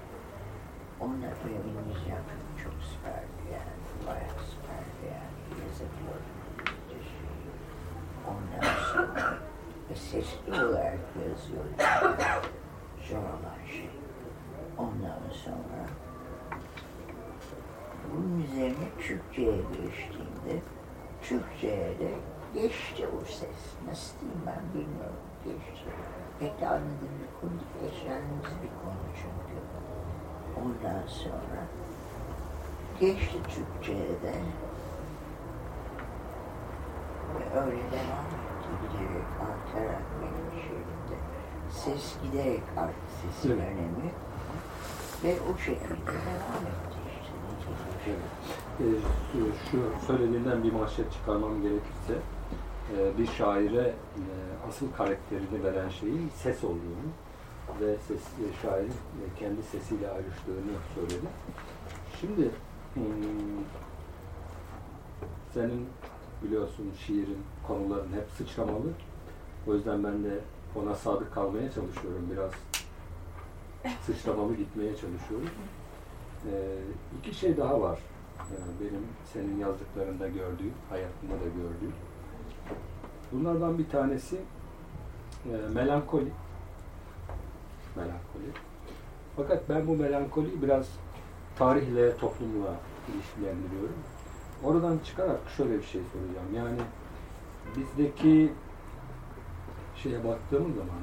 Onlar 0.99 1.33
benim 1.45 1.65
İngilizcem 1.71 2.23
çok 2.63 2.73
süperdi 2.89 3.43
yani. 3.53 3.77
Bayağı 4.07 4.39
süperdi 4.51 5.01
yani. 5.13 5.38
Yazabiliyordum 5.63 6.36
İngilizce 6.49 6.99
şiir. 7.10 7.38
Ondan 8.29 8.67
sonra 8.93 9.38
ve 9.89 9.95
sesli 9.95 10.65
olarak 10.65 10.99
yazıyordum. 11.29 11.77
Zor 13.10 13.17
olan 13.17 13.60
şey. 13.71 13.89
Ondan 14.77 15.21
sonra 15.43 15.81
bunun 18.13 18.43
üzerine 18.43 18.89
Türkçe'ye 19.00 19.58
geçtiğimde 19.58 20.62
Türkçe'ye 21.22 22.00
de 22.00 22.12
geçti 22.54 23.08
o 23.08 23.26
ses. 23.26 23.60
Nasıl 23.88 24.20
diyeyim 24.20 24.41
ben 24.46 24.62
bilmiyorum. 24.74 25.22
Geçti. 25.46 25.89
Pek 26.39 26.62
de 26.62 26.67
anladığım 26.67 27.17
bir 27.22 27.41
konu 27.41 27.60
değil. 27.82 28.06
Bir 28.63 28.74
konu 28.84 29.08
çünkü. 29.15 29.58
Ondan 30.62 31.08
sonra 31.08 31.60
geçti 33.00 33.38
Türkçe'ye 33.43 34.22
de 34.22 34.34
ve 37.36 37.60
öyle 37.60 37.91
devam 37.91 38.26
etti. 38.26 38.48
Giderek 38.82 39.28
artarak 39.41 40.02
benim 40.22 40.62
şiirimde. 40.62 41.17
Ses 41.70 42.15
giderek 42.24 42.63
arttı 42.78 42.93
sesin 43.22 43.60
önemi. 43.60 44.12
Ve 45.24 45.38
o 45.54 45.58
şekilde 45.58 46.08
devam 46.08 46.63
etti 46.67 46.96
şu, 49.32 49.39
şu 49.72 50.06
söylediğinden 50.08 50.63
bir 50.63 50.72
manşet 50.72 51.13
çıkarmam 51.13 51.62
gerekirse 51.62 52.13
e, 52.96 53.17
bir 53.17 53.28
şaire 53.28 53.82
e, 53.82 54.24
asıl 54.70 54.91
karakterini 54.98 55.63
veren 55.63 55.89
şeyin 55.89 56.32
ses 56.36 56.63
olduğunu 56.63 57.08
ve 57.82 57.98
ses, 58.08 58.17
e, 58.22 58.62
şairin 58.62 58.89
e, 58.89 59.39
kendi 59.39 59.63
sesiyle 59.63 60.10
ayrıştığını 60.10 60.78
söyledi. 60.96 61.28
Şimdi 62.22 62.52
hmm, 62.93 63.04
senin 65.54 65.88
biliyorsun 66.43 66.91
şiirin, 67.06 67.43
konuların 67.67 68.13
hep 68.13 68.30
sıçramalı. 68.38 68.91
O 69.67 69.74
yüzden 69.74 70.04
ben 70.04 70.24
de 70.24 70.39
ona 70.76 70.96
sadık 70.96 71.34
kalmaya 71.34 71.72
çalışıyorum. 71.72 72.30
Biraz 72.32 72.52
sıçramalı 74.02 74.56
gitmeye 74.56 74.91
çalışıyorum. 74.91 75.50
Ee, 76.45 76.78
iki 77.19 77.38
şey 77.38 77.58
daha 77.58 77.82
var. 77.82 78.00
Ee, 78.39 78.84
benim 78.86 79.06
senin 79.34 79.58
yazdıklarında 79.58 80.28
gördüğüm, 80.28 80.73
hayatında 80.89 81.34
da 81.34 81.45
gördüğüm. 81.45 81.93
Bunlardan 83.32 83.78
bir 83.78 83.89
tanesi 83.89 84.38
e, 85.45 85.69
melankoli. 85.73 86.32
Melankoli. 87.95 88.52
Fakat 89.36 89.69
ben 89.69 89.88
bu 89.88 89.95
melankoliyi 89.95 90.62
biraz 90.62 90.88
tarihle, 91.56 92.17
toplumla 92.17 92.76
ilişkilendiriyorum. 93.13 93.95
Oradan 94.63 95.00
çıkarak 95.06 95.39
şöyle 95.58 95.78
bir 95.78 95.84
şey 95.84 96.02
soracağım. 96.13 96.56
Yani 96.56 96.80
bizdeki 97.78 98.54
şeye 99.95 100.23
baktığımız 100.23 100.76
zaman, 100.76 101.02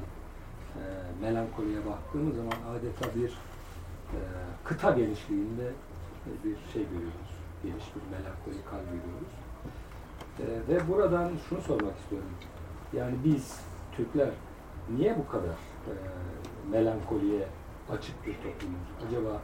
e, 0.77 0.83
melankoliye 1.21 1.79
baktığımız 1.87 2.37
zaman 2.37 2.57
adeta 2.71 3.21
bir 3.21 3.39
e, 4.13 4.19
kıta 4.65 4.91
genişliğinde 4.91 5.73
bir 6.45 6.73
şey 6.73 6.83
görüyoruz. 6.83 7.31
Geniş 7.63 7.85
bir 7.95 8.17
melankolik 8.17 8.67
hal 8.73 8.85
görüyoruz. 8.85 9.35
E, 10.41 10.45
ve 10.73 10.89
buradan 10.89 11.31
şunu 11.49 11.61
sormak 11.61 11.99
istiyorum. 11.99 12.31
Yani 12.93 13.15
biz 13.25 13.61
Türkler 13.97 14.29
niye 14.97 15.19
bu 15.19 15.29
kadar 15.29 15.57
e, 15.89 15.93
melankoliye 16.71 17.47
açık 17.91 18.27
bir 18.27 18.35
toplumuz? 18.35 18.89
Acaba 19.09 19.41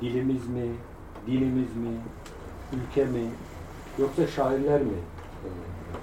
dilimiz 0.00 0.48
mi, 0.48 0.68
dinimiz 1.26 1.76
mi, 1.76 1.96
ülke 2.72 3.04
mi, 3.04 3.30
yoksa 3.98 4.26
şairler 4.26 4.82
mi 4.82 4.98
e, 5.44 5.48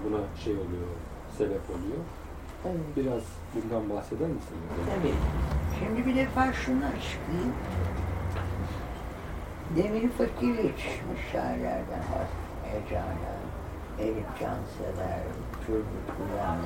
buna 0.06 0.20
şey 0.44 0.54
oluyor, 0.54 0.90
sebep 1.38 1.62
oluyor? 1.70 2.04
Evet. 2.66 2.76
Biraz 2.96 3.24
bundan 3.56 3.90
bahseder 3.90 4.28
misin? 4.28 4.58
Tabii. 4.86 5.14
Şimdi 5.80 6.06
bir 6.06 6.16
defa 6.16 6.54
şunu 6.54 6.84
açıklayayım. 6.86 7.54
Demir 9.76 10.10
fakir 10.10 10.64
yetişmiş 10.64 11.22
şairlerden 11.32 12.04
var. 12.14 12.28
Ecana, 12.76 13.34
Elif 14.00 14.28
Cansever, 14.40 15.20
Turgut 15.66 16.08
Kuran, 16.18 16.58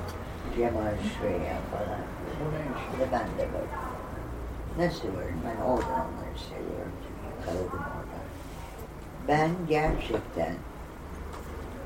Cemal 0.56 0.96
Süreyya 1.20 1.58
falan. 1.72 2.02
Bunların 2.40 2.72
içinde 2.74 3.12
ben 3.12 3.28
de 3.38 3.54
varım. 3.54 3.70
Nasıl 4.78 5.08
varım? 5.08 5.40
Ben 5.46 5.64
oradan 5.64 5.92
onları 5.92 6.40
seviyorum. 6.50 6.94
Yakaladım 7.40 7.80
oradan. 7.80 8.24
Ben 9.28 9.50
gerçekten 9.70 10.54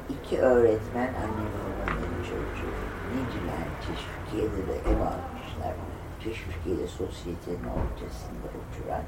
iki 0.10 0.40
öğretmen 0.42 1.08
annem 1.08 1.52
babamın 1.88 2.24
çocuğu. 2.24 2.97
Niciler 3.08 3.68
Teşvikiye'de 3.82 4.68
de 4.68 4.76
ev 4.92 5.02
almışlar. 5.02 5.76
Teşvikiye'de 6.24 6.88
sosyetenin 6.88 7.64
ortasında 7.64 8.48
oturan 8.60 9.04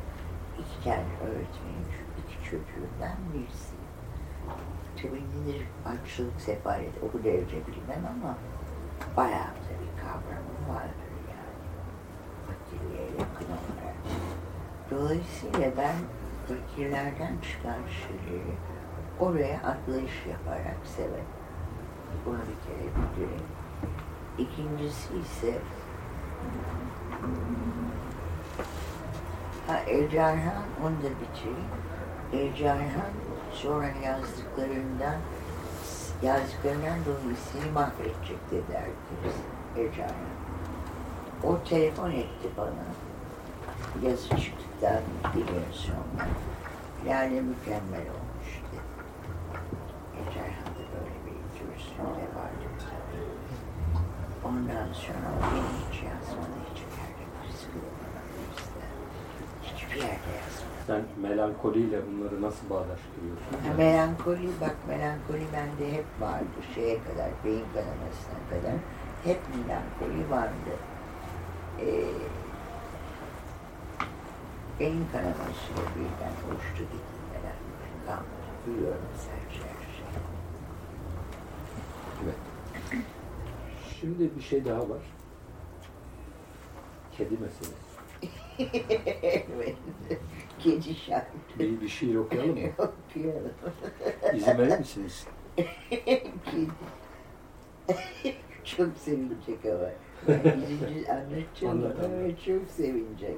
iki 0.59 0.83
tane 0.83 1.13
öğretmenin 1.23 1.85
iki 2.19 2.43
çocuğundan 2.43 3.17
birisi. 3.33 3.75
Tabii 5.01 5.23
nedir 5.23 5.67
açlık, 5.85 6.41
sefalet 6.41 6.93
o 7.03 7.23
derece 7.23 7.57
bilmem 7.67 8.03
ama 8.13 8.38
bayağı 9.17 9.53
da 9.65 9.71
bir 9.81 10.01
kavramı 10.01 10.75
vardır 10.75 11.13
yani. 11.29 11.65
Fakirliğe 12.47 13.03
yakın 13.03 13.45
olarak. 13.45 13.95
Dolayısıyla 14.91 15.71
ben 15.77 15.95
fakirlerden 16.47 17.33
çıkan 17.41 17.79
şeyleri 18.01 18.55
oraya 19.19 19.57
atlayış 19.57 20.25
yaparak 20.29 20.77
severim. 20.83 21.25
Bunu 22.25 22.38
bir 22.38 22.67
kere 22.67 22.88
bildireyim. 22.88 23.58
İkincisi 24.37 25.17
ise 25.17 25.57
ha, 29.67 29.79
Ercan 29.87 30.39
onu 30.83 30.95
da 30.95 31.09
bitireyim. 31.21 31.69
Ercan 32.33 32.77
sonra 33.53 33.87
yazdıklarından 34.05 35.15
yazdıklarından 36.23 37.05
dolayı 37.05 37.35
seni 37.51 37.71
mahvedecek 37.71 38.51
dedi 38.51 38.63
herkes. 38.73 39.35
Ercan 39.77 40.15
O 41.43 41.63
telefon 41.63 42.11
etti 42.11 42.49
bana. 42.57 42.85
Yazı 44.09 44.29
çıktıktan 44.29 45.01
bir 45.35 45.39
gün 45.39 45.71
sonra. 45.71 46.27
Lale 47.05 47.41
mükemmel 47.41 48.01
olmuş 48.01 48.61
dedi. 48.71 48.81
Ercan 50.17 50.75
da 50.75 50.83
böyle 50.93 51.15
bir 51.25 51.59
dürüstlüğü 51.59 52.03
vardı. 52.35 52.68
Ondan 54.49 54.93
sonra 54.93 55.29
hiç 55.55 55.95
yazmadı, 56.03 56.57
hiçbir 56.69 56.97
yerde 57.01 57.23
bir 57.43 57.53
sıkılmadan 57.62 58.27
bizde. 58.51 58.83
Hiçbir 59.63 59.95
yerde 59.95 60.31
yazmadı. 60.39 60.79
Sen 60.88 61.01
melankoliyle 61.21 62.01
bunları 62.07 62.41
nasıl 62.41 62.69
bağdaştırıyorsun? 62.69 63.51
Ha, 63.67 63.73
melankoli, 63.77 64.49
bak 64.62 64.75
melankoli 64.88 65.45
bende 65.53 65.93
hep 65.97 66.05
vardı. 66.21 66.57
Şeye 66.75 66.97
kadar, 67.03 67.29
beyin 67.45 67.65
kanamasına 67.73 68.41
kadar 68.49 68.75
hep 69.23 69.39
melankoli 69.55 70.31
vardı. 70.31 70.73
Ee, 71.81 71.85
beyin 74.79 75.05
kanamasıyla 75.12 75.83
birden 75.95 76.33
uçtu 76.51 76.83
gitti 76.83 77.15
melankoli 77.33 78.05
kalmadı. 78.05 78.49
Duyuyorum 78.65 79.09
sadece 79.17 79.63
her 79.69 79.85
şeyi. 79.95 80.23
Evet. 82.23 82.48
Şimdi 84.01 84.35
bir 84.35 84.41
şey 84.41 84.65
daha 84.65 84.89
var. 84.89 85.01
Kedi 87.17 87.38
meselesi. 87.38 87.89
evet. 89.55 89.75
Kedi 90.59 90.95
şarkı. 90.95 91.38
Bir, 91.59 91.81
bir 91.81 91.88
şiir 91.88 92.15
okuyalım 92.15 92.59
mı? 92.62 92.69
Okuyalım. 92.77 93.51
İzin 94.33 94.57
verir 94.57 94.79
misiniz? 94.79 95.27
Kedi. 95.89 96.71
çok 98.63 98.97
sevinecek 98.97 99.65
ama. 99.65 99.89
Yüzüncü 100.27 101.12
anlatacağım 101.12 101.77
Anlat, 101.77 101.97
ama 102.05 102.38
çok 102.45 102.69
sevinecek. 102.69 103.38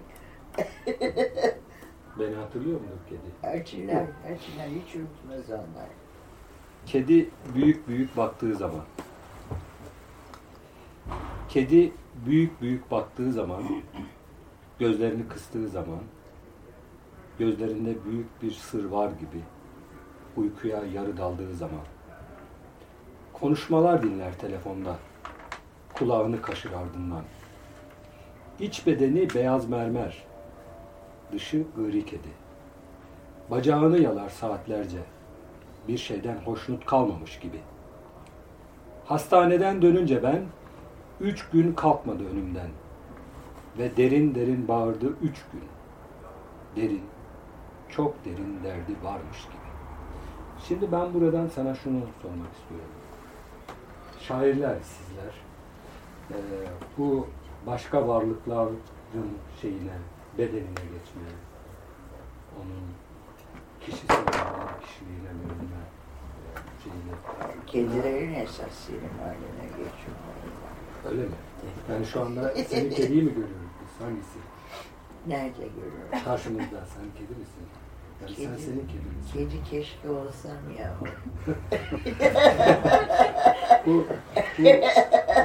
Beni 2.19 2.35
hatırlıyor 2.35 2.81
mudur 2.81 2.99
kedi? 3.09 3.57
Hatırlar, 3.57 4.05
hatırlar. 4.05 4.67
Hiç 4.67 4.95
unutmaz 4.95 5.49
onlar. 5.49 5.89
Kedi 6.85 7.29
büyük 7.55 7.87
büyük 7.87 8.17
baktığı 8.17 8.55
zaman. 8.55 8.85
Kedi 11.49 11.93
büyük 12.25 12.61
büyük 12.61 12.91
baktığı 12.91 13.31
zaman, 13.31 13.63
gözlerini 14.79 15.27
kıstığı 15.27 15.67
zaman, 15.67 15.99
gözlerinde 17.39 18.05
büyük 18.05 18.41
bir 18.41 18.51
sır 18.51 18.85
var 18.85 19.11
gibi, 19.11 19.43
uykuya 20.37 20.83
yarı 20.93 21.17
daldığı 21.17 21.53
zaman. 21.53 21.81
Konuşmalar 23.33 24.03
dinler 24.03 24.37
telefonda, 24.37 24.95
kulağını 25.93 26.41
kaşır 26.41 26.71
ardından. 26.71 27.23
İç 28.59 28.87
bedeni 28.87 29.27
beyaz 29.35 29.69
mermer, 29.69 30.23
dışı 31.31 31.63
gri 31.75 32.05
kedi. 32.05 32.29
Bacağını 33.51 33.99
yalar 33.99 34.29
saatlerce, 34.29 34.99
bir 35.87 35.97
şeyden 35.97 36.37
hoşnut 36.37 36.85
kalmamış 36.85 37.39
gibi. 37.39 37.59
Hastaneden 39.05 39.81
dönünce 39.81 40.23
ben, 40.23 40.45
üç 41.21 41.49
gün 41.49 41.73
kalkmadı 41.73 42.23
önümden. 42.31 42.69
Ve 43.77 43.97
derin 43.97 44.35
derin 44.35 44.67
bağırdı 44.67 45.13
üç 45.21 45.45
gün. 45.51 45.63
Derin, 46.75 47.01
çok 47.89 48.25
derin 48.25 48.59
derdi 48.63 48.95
varmış 49.03 49.43
gibi. 49.45 49.71
Şimdi 50.67 50.91
ben 50.91 51.13
buradan 51.13 51.47
sana 51.47 51.75
şunu 51.75 51.99
sormak 52.21 52.53
istiyorum. 52.53 52.91
Şairler 54.19 54.77
sizler, 54.81 55.33
eee, 56.29 56.67
bu 56.97 57.27
başka 57.67 58.07
varlıkların 58.07 58.79
şeyine, 59.61 59.97
bedenine 60.37 60.69
geçmeye, 60.69 61.35
onun 62.57 62.83
kişisel 63.81 64.17
olarak 64.17 64.81
kişiliğine 64.81 65.29
bölünme 65.29 65.81
eee, 66.55 66.61
şeyine. 66.83 67.15
Kedilerin 67.67 68.33
esas 68.33 68.73
senin 68.73 68.99
haline 69.23 69.67
geçiyorlar. 69.67 70.35
Öyle 71.09 71.21
mi? 71.21 71.29
Yani 71.91 72.05
şu 72.05 72.21
anda 72.21 72.49
senin 72.67 72.89
kediyi 72.89 73.21
mi 73.23 73.29
görüyoruz 73.29 73.55
biz? 73.81 74.05
Hangisi? 74.07 74.39
Nerede 75.27 75.67
görüyorum? 75.75 76.25
Karşımızda 76.25 76.85
sen 76.95 77.03
kedi 77.17 77.39
misin? 77.39 77.63
Yani 78.21 78.35
sen 78.35 78.45
Kedi. 78.45 78.61
senin 78.61 78.87
kedi 78.87 79.15
misin? 79.17 79.33
Kedi 79.33 79.63
keşke 79.69 80.09
olsam 80.09 80.57
ya. 80.79 80.93
Bu, 83.85 84.05
bu, 84.59 84.63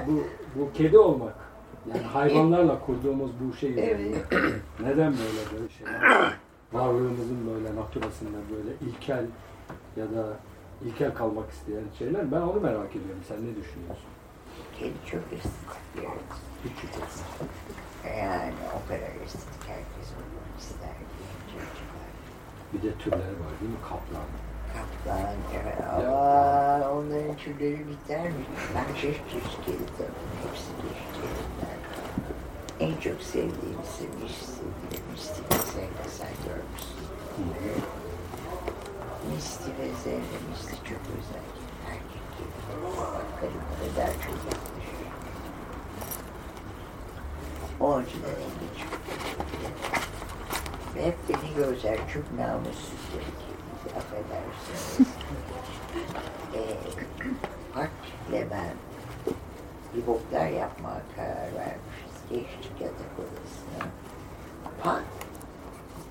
bu, 0.07 0.25
bu 0.61 0.73
kedi 0.73 0.99
olmak 0.99 1.35
Yani 1.89 2.01
hayvanlarla 2.03 2.81
kurduğumuz 2.81 3.31
bu 3.41 3.57
şey 3.57 3.71
Evet. 3.79 4.17
neden 4.83 5.13
böyle 5.13 5.61
böyle 5.61 5.69
şeyler? 5.79 6.33
Varlığımızın 6.73 7.47
böyle 7.55 7.77
naturasında 7.81 8.39
böyle 8.51 8.91
ilkel 8.91 9.25
ya 9.97 10.05
da 10.05 10.27
ilkel 10.85 11.15
kalmak 11.15 11.51
isteyen 11.51 11.85
şeyler. 11.99 12.33
Ben 12.33 12.41
onu 12.41 12.61
merak 12.61 12.91
ediyorum. 12.91 13.23
Sen 13.29 13.37
ne 13.37 13.57
düşünüyorsun? 13.57 14.05
Kedi 14.79 14.95
çok 15.11 15.23
estetik 15.33 15.71
bir 15.97 16.03
yer. 16.03 16.11
Yani 18.23 18.53
o 18.77 18.89
kadar 18.89 19.25
estetik 19.25 19.63
herkes 19.69 20.09
olmak 20.17 20.61
ister 20.61 20.97
diye 21.13 21.31
çocuklar. 21.53 22.11
Bir 22.73 22.83
de 22.83 22.99
türleri 22.99 23.41
var 23.45 23.55
değil 23.61 23.73
mi? 23.73 23.79
Kaplan. 23.83 24.29
Kaplan, 24.75 25.35
evet. 25.63 25.81
Ya. 25.81 26.13
Aa, 26.13 26.91
onların 26.93 27.37
türleri 27.37 27.89
biter 27.89 28.23
mi? 28.23 28.45
Ben 28.75 28.95
çeşit 28.95 29.31
çeşit 29.31 29.65
tanıdım. 29.65 30.15
Hepsi 30.43 30.65
çeşit 30.83 31.13
kediler. 31.15 31.77
En 32.81 33.01
çok 33.01 33.23
sevdiğim 33.23 33.79
Misty. 34.23 34.67
Misty 35.13 35.41
ve 35.41 35.59
Zelda 35.73 36.09
sen 36.09 36.35
görmüşsün. 36.47 37.07
Misty 39.35 39.71
ve 39.71 39.89
Zelda. 40.05 40.37
Misty 40.51 40.77
çok 40.89 41.01
özel. 41.19 41.56
Erkek 42.71 42.83
kedi. 42.83 42.97
Bak 42.97 43.25
kadınlara 43.41 43.97
daha 43.97 44.13
çok 44.13 44.35
yaklaşıyor. 44.35 45.11
O 47.81 47.95
açıdan 47.95 48.31
en 48.31 48.53
geç. 48.61 48.85
Ve 50.97 51.07
hep 51.07 51.17
beni 51.29 51.55
gözler 51.57 51.99
çok 52.15 52.33
namussuz 52.39 53.01
bir 53.13 53.21
kediydi. 53.21 53.99
Affedersiniz. 53.99 55.09
Eee 56.55 56.77
Hart'le 57.75 58.51
ben 58.51 58.73
bir 59.95 60.07
boklar 60.07 60.49
yapmaya 60.49 61.03
karar 61.17 61.55
vermişiz. 61.55 62.17
Geçtik 62.31 62.81
yatak 62.81 63.13
odasına. 63.19 63.91
Pat 64.83 65.03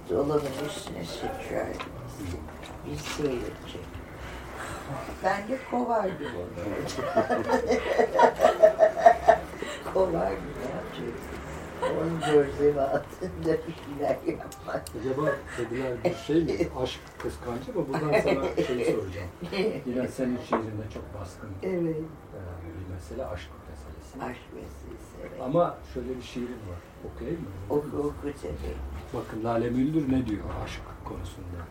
dolabın 0.10 0.66
üstüne 0.68 1.06
sıçrar. 1.06 1.68
Biz 2.86 3.02
seyredecek. 3.02 3.95
Ben 5.24 5.48
de 5.48 5.58
kovardım 5.72 6.32
onu. 6.36 6.64
kovardım 9.94 10.56
yapacaktım. 10.66 11.36
Onun 11.82 12.20
gözlemi 12.20 12.82
altında 12.82 13.58
bir 13.68 13.76
şeyler 13.86 14.18
yapmak. 14.28 14.84
Acaba 15.02 15.32
kediler 15.58 16.04
bir 16.04 16.16
şey 16.16 16.44
mi? 16.44 16.68
Aşk 16.84 17.00
kıskancı 17.20 17.74
mı? 17.74 17.88
Buradan 17.88 18.20
sana 18.22 18.66
şey 18.68 18.86
soracağım. 18.86 19.30
Yine 19.86 20.08
senin 20.08 20.40
şiirinde 20.50 20.90
çok 20.94 21.22
baskın 21.22 21.50
evet. 21.64 21.96
e, 21.96 22.40
bir 22.66 22.94
mesele 22.94 23.26
aşk 23.26 23.50
meselesi. 23.70 24.32
Aşk 24.32 24.54
meselesi. 24.54 25.16
Evet. 25.22 25.42
Ama 25.42 25.78
şöyle 25.94 26.18
bir 26.18 26.22
şiirim 26.22 26.50
var. 26.50 27.12
Okuyayım 27.14 27.42
mı? 27.42 27.48
Oku 27.70 27.98
oku 27.98 28.38
tabii. 28.42 28.76
Bakın 29.14 29.44
Lale 29.44 29.70
Müldür 29.70 30.12
ne 30.12 30.26
diyor 30.26 30.44
aşk 30.64 30.82
konusunda? 31.06 31.62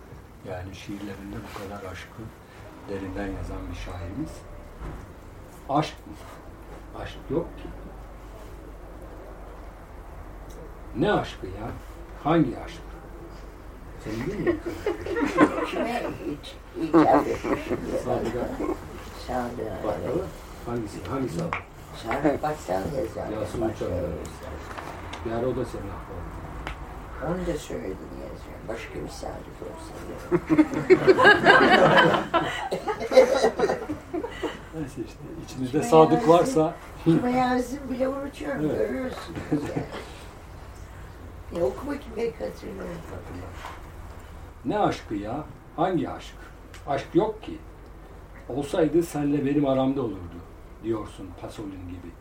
Yani 0.48 0.74
şiirlerinde 0.74 1.36
bu 1.36 1.58
kadar 1.58 1.92
aşkı 1.92 2.22
derinden 2.88 3.26
yazan 3.26 3.58
bir 3.70 3.76
şairimiz. 3.76 4.32
Aşk 5.68 5.94
mı? 6.06 6.12
Aşk 7.02 7.18
yok 7.30 7.46
ki. 7.58 7.68
Ne 10.96 11.12
aşkı 11.12 11.46
ya? 11.46 11.70
Hangi 12.24 12.58
aşk? 12.64 12.80
Senin 14.04 14.26
değil 14.26 14.40
mi? 14.40 14.56
Hiç 16.26 16.54
etmişim 16.82 17.78
diye. 17.86 17.98
Sadık'a 19.26 19.84
bakalım. 19.84 20.26
Hangisi? 20.66 21.04
Hangisi 21.10 21.42
abi? 21.42 21.56
Sandık 22.02 22.42
baksal 22.42 22.74
yazar. 22.74 23.28
Yasin 23.40 23.62
evet. 23.62 23.80
yazar. 23.80 25.38
Ara 25.38 25.46
o 25.46 25.56
da 25.56 25.64
senin 25.64 25.90
aklına. 25.96 26.24
Onu 27.26 27.46
da 27.46 27.50
yazıyorum. 27.50 27.96
Başka 28.68 28.94
bir 28.94 29.08
sandık 29.08 29.56
olsa 29.62 29.94
Neyse 34.74 35.00
işte 35.06 35.18
içinizde 35.44 35.82
sadık 35.82 36.28
varsa 36.28 36.74
Kime 37.04 37.32
yazdım 37.32 37.78
bile 37.90 38.08
unutuyorum. 38.08 38.64
Evet. 38.64 38.78
Görüyorsunuz 38.78 39.38
yani. 39.52 39.84
Ya 41.58 41.64
oku 41.64 41.86
bakayım 41.86 42.12
belki 42.16 42.44
hatırlarım. 42.44 42.90
Ne 44.64 44.78
aşkı 44.78 45.14
ya? 45.14 45.44
Hangi 45.76 46.10
aşk? 46.10 46.34
Aşk 46.86 47.06
yok 47.14 47.42
ki. 47.42 47.58
Olsaydı 48.48 49.02
senle 49.02 49.46
benim 49.46 49.66
aramda 49.66 50.02
olurdu 50.02 50.36
diyorsun 50.82 51.28
Pasolin 51.40 51.88
gibi. 51.88 52.12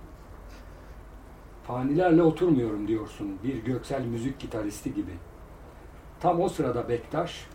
Fanilerle 1.67 2.23
oturmuyorum 2.23 2.87
diyorsun 2.87 3.37
bir 3.43 3.55
göksel 3.63 4.05
müzik 4.05 4.39
gitaristi 4.39 4.93
gibi. 4.93 5.11
Tam 6.23 6.41
o 6.41 6.49
sırada 6.49 6.89
Bektaş, 6.89 7.47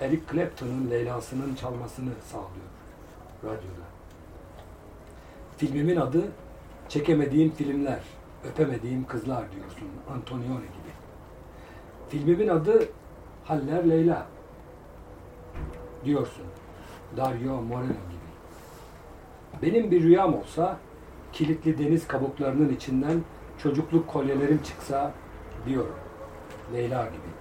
Eric 0.00 0.22
Clapton'ın 0.32 0.90
Leyla'sının 0.90 1.54
çalmasını 1.54 2.10
sağlıyor 2.24 2.66
radyoda. 3.44 3.86
Filmimin 5.56 5.96
adı 5.96 6.22
Çekemediğim 6.88 7.50
Filmler, 7.50 8.00
Öpemediğim 8.44 9.04
Kızlar 9.04 9.52
diyorsun 9.52 9.88
Antonioni 10.14 10.60
gibi. 10.60 10.92
Filmimin 12.08 12.48
adı 12.48 12.88
Haller 13.44 13.90
Leyla 13.90 14.26
diyorsun. 16.04 16.46
Dario 17.16 17.62
Moreno 17.62 17.86
gibi. 17.88 18.32
Benim 19.62 19.90
bir 19.90 20.02
rüyam 20.02 20.34
olsa 20.34 20.78
kilitli 21.32 21.78
deniz 21.78 22.08
kabuklarının 22.08 22.74
içinden 22.74 23.22
çocukluk 23.62 24.08
kolyelerim 24.08 24.62
çıksa 24.62 25.12
diyorum. 25.66 25.96
Leyla 26.72 27.06
gibi. 27.06 27.31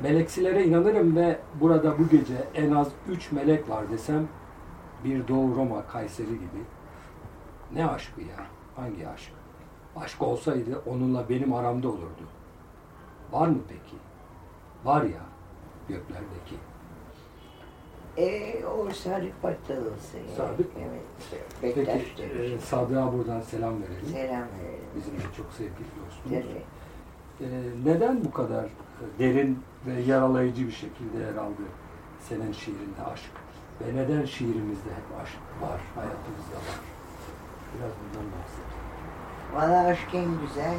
Meleksilere 0.00 0.64
inanırım 0.64 1.16
ve 1.16 1.38
burada 1.60 1.98
bu 1.98 2.08
gece 2.08 2.44
en 2.54 2.72
az 2.72 2.88
üç 3.08 3.32
melek 3.32 3.70
var 3.70 3.90
desem 3.90 4.28
bir 5.04 5.28
Doğu 5.28 5.56
Roma 5.56 5.86
Kayseri 5.86 6.26
gibi. 6.26 6.62
Ne 7.74 7.86
aşkı 7.86 8.20
ya? 8.20 8.46
Hangi 8.76 9.08
aşk? 9.08 9.32
Aşk 9.96 10.22
olsaydı 10.22 10.82
onunla 10.86 11.28
benim 11.28 11.52
aramda 11.52 11.88
olurdu. 11.88 12.22
Var 13.32 13.48
mı 13.48 13.58
peki? 13.68 13.96
Var 14.84 15.02
ya 15.02 15.22
göklerdeki. 15.88 16.56
E, 18.18 18.64
o 18.66 18.90
Sadık 18.90 19.42
Battalısı. 19.42 20.16
Yani. 20.16 20.36
Sadık. 20.36 20.70
Evet. 20.78 21.42
Peki 21.60 21.76
Bektaş 21.76 22.02
e. 22.20 22.58
Sadık'a 22.58 23.12
buradan 23.12 23.40
selam 23.40 23.82
verelim. 23.82 24.06
Selam 24.12 24.28
verelim. 24.58 24.86
Bizim 24.96 25.14
de 25.14 25.34
çok 25.36 25.52
sevgili 25.52 25.88
dostumuz. 26.06 26.44
Tabii. 26.44 26.75
E, 27.40 27.46
neden 27.84 28.24
bu 28.24 28.30
kadar 28.32 28.64
e, 28.64 29.18
derin 29.18 29.58
ve 29.86 29.92
yaralayıcı 30.00 30.66
bir 30.66 30.72
şekilde 30.72 31.18
yer 31.18 31.36
aldı 31.36 31.62
senin 32.20 32.52
şiirinde 32.52 33.02
aşk? 33.12 33.30
Ve 33.80 33.96
neden 33.96 34.24
şiirimizde 34.24 34.90
hep 34.90 35.20
aşk 35.22 35.38
var, 35.62 35.80
hayatımızda 35.94 36.56
var? 36.56 36.80
Biraz 37.74 37.92
bundan 38.00 38.26
bahset. 38.32 38.66
Valla 39.54 39.86
aşk 39.88 40.14
en 40.14 40.40
güzel 40.40 40.76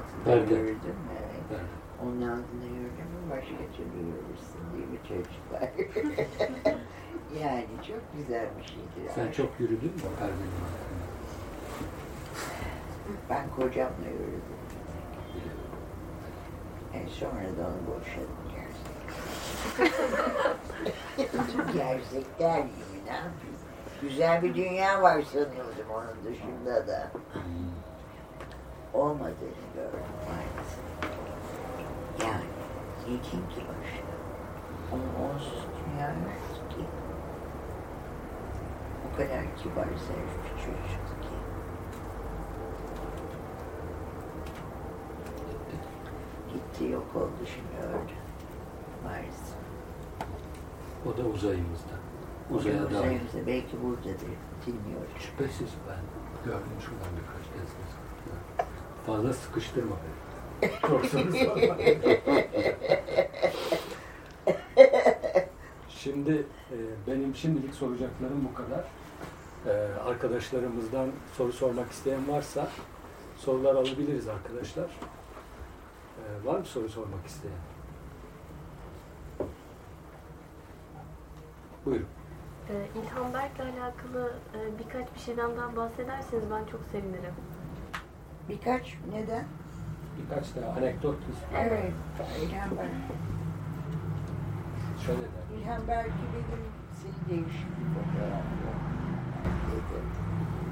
altında 0.00 0.24
Perde. 0.24 0.54
yürüdüm. 0.54 0.96
Evet. 1.18 1.40
Ben, 1.50 2.06
Onun 2.06 2.22
altında 2.22 2.64
mü 2.64 3.30
başka 3.30 3.64
türlü 3.76 3.98
yürürsün 4.06 4.62
değil 4.74 4.88
mi 4.88 4.98
çocuklar? 5.08 5.68
yani 7.42 7.66
çok 7.88 8.02
güzel 8.16 8.46
bir 8.58 8.64
şeydir. 8.64 9.10
sen 9.14 9.32
çok 9.32 9.60
yürüdün 9.60 9.92
mü 9.94 10.00
perdenin 10.18 10.60
altında? 10.66 11.09
Ben 13.30 13.44
kocamla 13.56 14.08
yürüdüm. 14.12 14.60
E 16.94 17.08
sonra 17.08 17.42
da 17.58 17.68
onu 17.68 17.86
boşadım 17.86 18.40
gerçekten. 18.54 18.90
Gerçekler 21.72 22.58
gibi 22.58 23.04
ne 23.06 23.12
yapayım? 23.12 23.56
Güzel 24.02 24.42
bir 24.42 24.54
dünya 24.54 25.02
var 25.02 25.22
sanıyordum 25.22 25.90
onun 25.94 26.24
dışında 26.32 26.86
da. 26.86 27.10
Olmadığını 28.94 29.66
gördüm 29.74 30.00
maalesef. 30.26 30.84
Yani 32.22 32.44
yetim 33.08 33.48
ki 33.48 33.56
başına. 33.56 34.16
Onun 34.92 35.30
onsuz 35.34 35.66
dünya 35.76 36.08
yok 36.08 36.70
ki. 36.70 36.84
O 39.06 39.16
kadar 39.16 39.56
kibar 39.56 39.84
zarif 39.84 40.34
bir 40.44 40.56
çocuktu 40.62 41.20
ki. 41.22 41.39
Gitti 46.80 46.92
yok 46.92 47.16
oldu 47.16 47.46
şimdi 47.54 47.86
öldü. 47.86 48.12
Maalesef. 49.04 49.56
O 51.06 51.16
da 51.16 51.22
uzayımızda. 51.34 51.94
Uzaya 52.50 52.82
dair. 52.82 52.90
Uzayımızda 52.90 53.46
belki 53.46 53.82
buradadır. 53.82 54.28
Bilmiyorum. 54.66 55.08
Şüphesiz 55.18 55.70
ben 55.88 55.98
gördüm 56.44 56.80
şuradan 56.80 57.12
birkaç 57.16 57.44
kez. 57.52 57.70
Fazla 59.06 59.32
sıkıştırma 59.32 59.96
beni. 60.60 60.70
Sorma. 61.44 61.76
Şimdi 65.88 66.46
e, 66.72 66.76
benim 67.06 67.34
şimdilik 67.34 67.74
soracaklarım 67.74 68.48
bu 68.50 68.54
kadar. 68.54 68.84
Ee, 69.66 69.70
arkadaşlarımızdan 70.08 71.08
soru 71.36 71.52
sormak 71.52 71.90
isteyen 71.90 72.28
varsa 72.28 72.68
sorular 73.36 73.74
alabiliriz 73.74 74.28
arkadaşlar. 74.28 74.90
Ee, 76.20 76.46
var 76.46 76.58
mı 76.58 76.64
soru 76.64 76.88
sormak 76.88 77.26
isteyen? 77.26 77.54
Buyurun. 81.86 82.06
Ee, 82.70 82.86
İlhan 83.02 83.34
Berk'le 83.34 83.60
alakalı 83.60 84.32
e, 84.54 84.78
birkaç 84.78 85.14
bir 85.14 85.20
şeyden 85.20 85.56
daha 85.56 85.76
bahsederseniz 85.76 86.50
ben 86.50 86.64
çok 86.64 86.80
sevinirim. 86.92 87.34
Birkaç 88.48 88.94
neden? 89.12 89.44
Birkaç 90.18 90.54
da 90.56 90.72
anekdot 90.78 91.16
Evet, 91.56 91.92
İlhan 92.42 92.70
Berk. 92.78 92.90
şöyle 95.06 95.20
der. 95.22 95.58
İlhan 95.60 95.88
Berk'i 95.88 96.10
dedim, 96.10 96.64
seni 97.02 97.30
değişik 97.38 97.66
bir. 97.66 97.90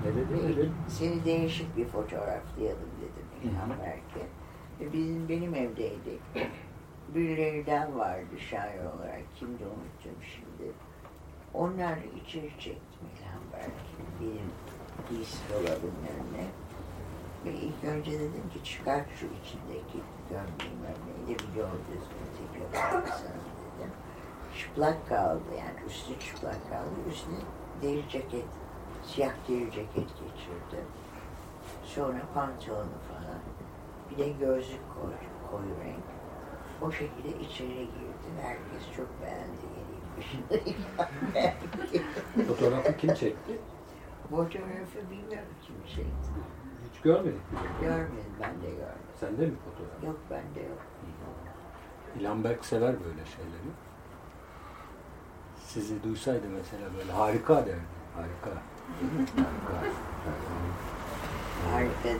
Ne 0.05 0.14
dedi? 0.16 0.44
Ne 0.49 0.57
dedi? 0.57 0.70
Seni 0.88 1.24
değişik 1.24 1.76
bir 1.76 1.88
fotoğraflayalım 1.88 2.88
dedim 3.01 3.26
İlhan 3.53 3.70
Berk'e. 3.70 4.26
Ve 4.81 4.93
bizim 4.93 5.29
benim 5.29 5.55
evdeydik. 5.55 6.20
Birilerinden 7.14 7.99
vardı 7.99 8.41
şair 8.51 8.79
olarak. 8.79 9.22
Kimdi 9.37 9.64
unuttum 9.64 10.22
şimdi. 10.35 10.72
Onlarla 11.55 12.05
içeri 12.24 12.51
çektim 12.51 13.09
İlhan 13.16 13.43
Berk'i. 13.53 14.20
Benim 14.20 14.51
giysi 15.11 15.39
dolabının 15.53 16.07
önüne. 16.14 16.47
Ve 17.45 17.53
ilk 17.53 17.85
önce 17.85 18.12
dedim 18.12 18.51
ki 18.53 18.64
çıkart 18.64 19.07
şu 19.20 19.26
içindeki 19.26 19.99
gömleğin 20.31 20.81
örneği 20.83 21.39
de 21.39 21.43
bir 21.43 21.59
yol 21.59 21.68
düzgün 21.89 22.61
yaparsınız 22.61 23.45
dedim. 23.79 23.93
Çıplak 24.59 25.09
kaldı 25.09 25.45
yani 25.59 25.87
üstü 25.87 26.20
çıplak 26.20 26.70
kaldı. 26.70 26.95
Üstüne 27.11 27.39
deri 27.83 28.09
ceket, 28.09 28.45
siyah 29.05 29.33
deri 29.49 29.70
ceket 29.70 29.95
geçirdim. 29.95 30.87
Sonra 31.85 32.22
pantolonu 32.35 32.99
falan. 33.09 33.41
Bir 34.11 34.18
de 34.18 34.28
gözlük 34.28 34.80
koy, 34.94 35.12
koyu 35.50 35.84
renk. 35.84 36.04
O 36.82 36.92
şekilde 36.92 37.28
içeri 37.44 37.68
girdim. 37.68 38.34
Herkes 38.42 38.96
çok 38.96 39.09
beğendi 39.22 39.68
başında. 40.18 40.61
Fotoğrafı 42.48 42.96
kim 42.96 43.14
çekti? 43.14 43.59
Fotoğrafı 44.30 45.11
bilmiyorum 45.11 45.48
kim 45.62 45.76
çekti. 45.86 46.30
Hiç 46.92 47.00
görmedik. 47.00 47.40
Görmedim, 47.80 48.32
ben 48.40 48.62
de 48.62 48.66
görmedim. 48.70 49.09
Sende 49.20 49.46
mi 49.46 49.54
fotoğraf? 49.64 50.04
Yok 50.04 50.20
bende 50.30 50.61
yok. 50.61 50.78
İlhan 52.20 52.44
Berk 52.44 52.64
sever 52.64 52.94
böyle 53.04 53.24
şeyleri. 53.26 53.70
Sizi 55.56 56.02
duysaydı 56.02 56.46
mesela 56.48 56.88
böyle 56.98 57.12
harika 57.12 57.56
derdi. 57.56 57.80
Harika. 58.16 58.50
harika. 59.36 59.74
Harika 59.74 60.97
nerede? 61.66 62.18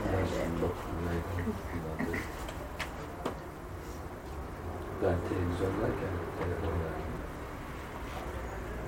Ben 5.03 5.15
televizyondayken 5.29 6.13
telefon 6.39 6.75
verdim. 6.83 7.09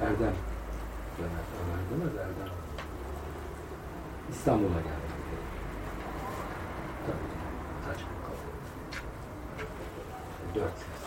Erdem. 0.01 0.35
Ömer, 1.19 1.45
Ömer 1.61 1.81
demez 1.91 2.15
Erdem. 2.15 2.53
İstanbul'a 4.31 4.67
geldim. 4.67 5.11
Tabii. 7.05 7.31
Saçma 7.85 8.09
kaldı. 8.25 8.47
Dört 10.55 10.77
sene. 10.77 11.01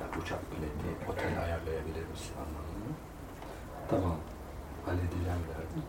Ya 0.00 0.22
uçak 0.22 0.40
bileti, 0.52 1.10
otel 1.10 1.42
ayarlayabilir 1.42 2.08
misin 2.10 2.34
anlamında. 2.38 2.92
Tamam. 3.90 4.16
Halledeceğim 4.86 5.42
derdim. 5.48 5.82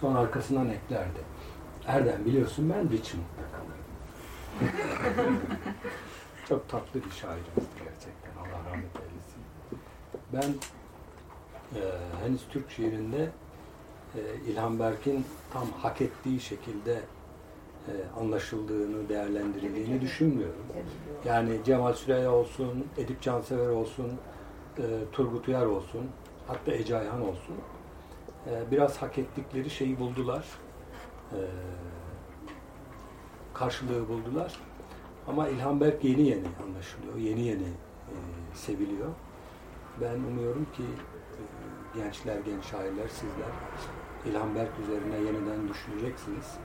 Sonra 0.00 0.18
arkasından 0.18 0.68
eklerdi. 0.68 1.20
Erdem 1.86 2.24
biliyorsun 2.24 2.70
ben 2.70 2.90
kalırım. 3.52 3.74
Çok 6.48 6.68
tatlı 6.68 7.04
bir 7.04 7.10
şairimizdi 7.10 7.78
gerçekten. 7.78 8.32
Allah 8.40 8.70
rahmet 8.70 8.96
eylesin. 8.96 9.42
Ben 10.32 10.54
e, 11.78 11.82
henüz 12.24 12.40
Türk 12.50 12.70
şiirinde 12.70 13.30
e, 14.14 14.20
İlhan 14.46 14.78
Berk'in 14.78 15.24
tam 15.52 15.66
hak 15.70 16.00
ettiği 16.00 16.40
şekilde 16.40 16.92
e, 17.88 17.92
anlaşıldığını, 18.20 19.08
değerlendirildiğini 19.08 20.00
düşünmüyorum. 20.00 20.66
Yani 21.24 21.60
Cemal 21.64 21.92
Süreya 21.92 22.32
olsun, 22.32 22.86
Edip 22.98 23.22
Cansever 23.22 23.68
olsun, 23.68 24.12
e, 24.78 24.82
Turgut 25.12 25.48
Uyar 25.48 25.66
olsun, 25.66 26.10
hatta 26.46 26.72
Ece 26.72 26.96
Ayhan 26.96 27.22
olsun. 27.22 27.56
E, 28.50 28.70
biraz 28.70 28.96
hak 28.96 29.18
ettikleri 29.18 29.70
şeyi 29.70 29.98
buldular. 29.98 30.44
E, 31.34 31.40
karşılığı 33.54 34.08
buldular. 34.08 34.60
Ama 35.28 35.48
İlhan 35.48 35.80
Berk 35.80 36.04
yeni 36.04 36.22
yeni 36.22 36.46
anlaşılıyor, 36.64 37.16
yeni 37.16 37.40
yeni 37.40 37.62
e, 37.62 38.16
seviliyor. 38.54 39.08
Ben 40.00 40.14
umuyorum 40.14 40.66
ki 40.76 40.82
e, 40.82 41.42
gençler, 41.98 42.36
genç 42.40 42.64
şairler, 42.64 43.08
sizler 43.08 43.52
İlhan 44.26 44.54
Berk 44.54 44.70
üzerine 44.82 45.16
yeniden 45.16 45.68
düşüneceksiniz. 45.68 46.58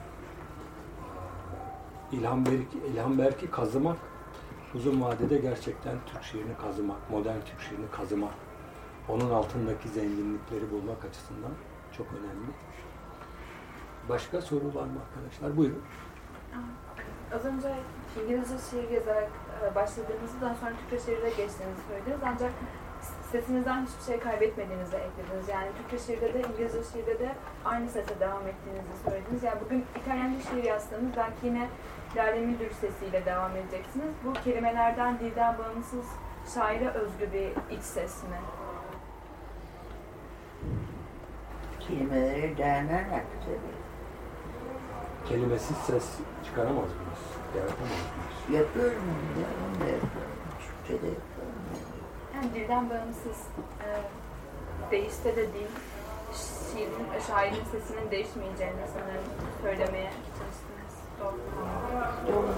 E, 2.11 2.17
İlhan, 2.17 2.45
Berk, 2.45 2.67
İlhan 2.93 3.17
Berk'i 3.17 3.51
kazımak, 3.51 3.97
uzun 4.76 5.01
vadede 5.01 5.38
gerçekten 5.38 5.95
Türk 6.05 6.24
şiirini 6.24 6.57
kazımak, 6.61 7.09
modern 7.09 7.39
Türk 7.45 7.61
şiirini 7.61 7.91
kazımak, 7.91 8.34
onun 9.09 9.30
altındaki 9.30 9.89
zenginlikleri 9.89 10.72
bulmak 10.72 11.05
açısından 11.05 11.51
çok 11.97 12.07
önemli. 12.07 12.51
Başka 14.10 14.41
soru 14.41 14.76
var 14.76 14.84
mı 14.84 14.99
arkadaşlar? 15.05 15.57
Buyurun. 15.57 15.84
Az 17.36 17.45
önce 17.45 17.74
İngilizce 18.24 18.55
şiir 18.70 18.89
yazarak 18.89 19.30
e, 19.64 19.76
başladığınızı 19.76 20.41
daha 20.41 20.55
sonra 20.55 20.72
Türkçe 20.89 21.05
şiire 21.05 21.30
geçtiğinizi 21.30 21.82
söylediniz. 21.88 22.20
Ancak 22.26 22.51
sesinizden 23.32 23.86
hiçbir 23.86 24.03
şey 24.12 24.20
kaybetmediğinizi 24.20 24.95
eklediniz. 24.95 25.47
Yani 25.49 25.68
Türkçe 25.78 26.05
şiirde 26.05 26.34
de 26.34 26.41
İngilizce 26.41 26.84
şiirde 26.93 27.20
de 27.20 27.36
aynı 27.66 27.89
sese 27.89 28.20
devam 28.20 28.47
ettiğinizi 28.47 29.03
söylediniz. 29.05 29.43
Yani 29.43 29.60
bugün 29.66 29.86
İtalyanca 30.01 30.39
şiir 30.49 30.64
yazsanız 30.64 31.12
belki 31.18 31.47
yine 31.47 31.68
Lale 32.16 32.45
Müldür 32.45 32.72
sesiyle 32.72 33.26
devam 33.26 33.55
edeceksiniz. 33.55 34.14
Bu 34.26 34.34
kelimelerden, 34.34 35.20
dilden 35.20 35.57
bağımsız 35.57 36.05
şaire 36.53 36.89
özgü 36.89 37.34
bir 37.34 37.76
iç 37.78 37.84
ses 37.84 38.24
mi? 38.24 38.39
Kelimelere 41.80 42.57
dayanarak 42.57 43.26
tabii. 43.45 43.78
Kelimesiz 45.30 45.77
ses 45.77 46.05
çıkaramaz 46.45 46.75
mıyız? 46.75 47.21
Yaratamaz 47.55 47.80
mıyız? 47.89 48.61
Yapıyorum 48.61 49.01
da, 49.36 49.45
onu 49.65 49.82
da 49.82 49.91
yapıyorum. 49.91 50.32
Türkçe 50.59 50.93
de 51.03 51.07
yapıyorum. 51.07 51.59
Yani 52.36 52.53
dilden 52.53 52.89
bağımsız 52.89 53.47
e, 53.86 53.88
değişse 54.91 55.36
de 55.36 55.47
dil, 55.47 55.67
şiirin, 56.34 57.21
şairin 57.27 57.63
sesinin 57.71 58.11
değişmeyeceğini 58.11 58.82
sanırım 58.93 59.23
söylemeye 59.61 60.11
çalıştınız. 60.11 60.95
Doğru? 61.19 61.39
Doğru. 62.27 62.53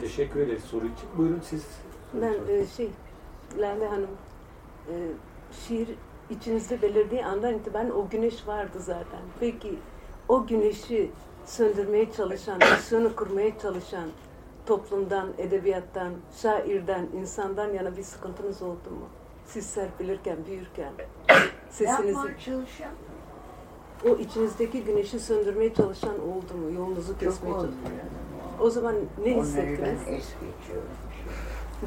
Teşekkür 0.00 0.40
ederiz 0.40 0.64
soru 0.64 0.84
için. 0.86 1.08
Buyurun 1.16 1.40
siz. 1.40 1.66
Ben 2.14 2.34
e, 2.48 2.66
şey, 2.66 2.90
Lale 3.58 3.88
Hanım, 3.88 4.10
e, 4.88 4.94
şiir 5.52 5.88
içinizde 6.30 6.82
belirdiği 6.82 7.24
andan 7.24 7.54
itibaren 7.54 7.90
o 7.90 8.08
güneş 8.08 8.46
vardı 8.46 8.78
zaten. 8.80 9.20
Peki 9.40 9.78
o 10.28 10.46
güneşi 10.46 11.10
söndürmeye 11.46 12.12
çalışan, 12.12 12.58
misyonu 12.58 13.16
kurmaya 13.16 13.58
çalışan 13.58 14.08
toplumdan, 14.66 15.28
edebiyattan, 15.38 16.12
şairden, 16.42 17.06
insandan 17.20 17.72
yana 17.72 17.96
bir 17.96 18.02
sıkıntınız 18.02 18.62
oldu 18.62 18.90
mu? 18.90 19.08
Siz 19.46 19.66
serpilirken, 19.66 20.36
büyürken, 20.46 20.92
sesinizi, 21.70 22.12
Yapmaya 22.12 22.38
çalışan 22.38 22.90
o 24.04 24.16
içinizdeki 24.16 24.84
güneşi 24.84 25.20
söndürmeye 25.20 25.74
çalışan 25.74 26.14
oldu 26.14 26.54
mu? 26.54 26.72
Yolunuzu 26.74 27.18
kesmeye 27.18 27.54
çalışan. 27.54 27.74
O 28.60 28.70
zaman 28.70 28.94
ne 29.24 29.32
Onları 29.32 29.42
hissettiniz? 29.42 30.00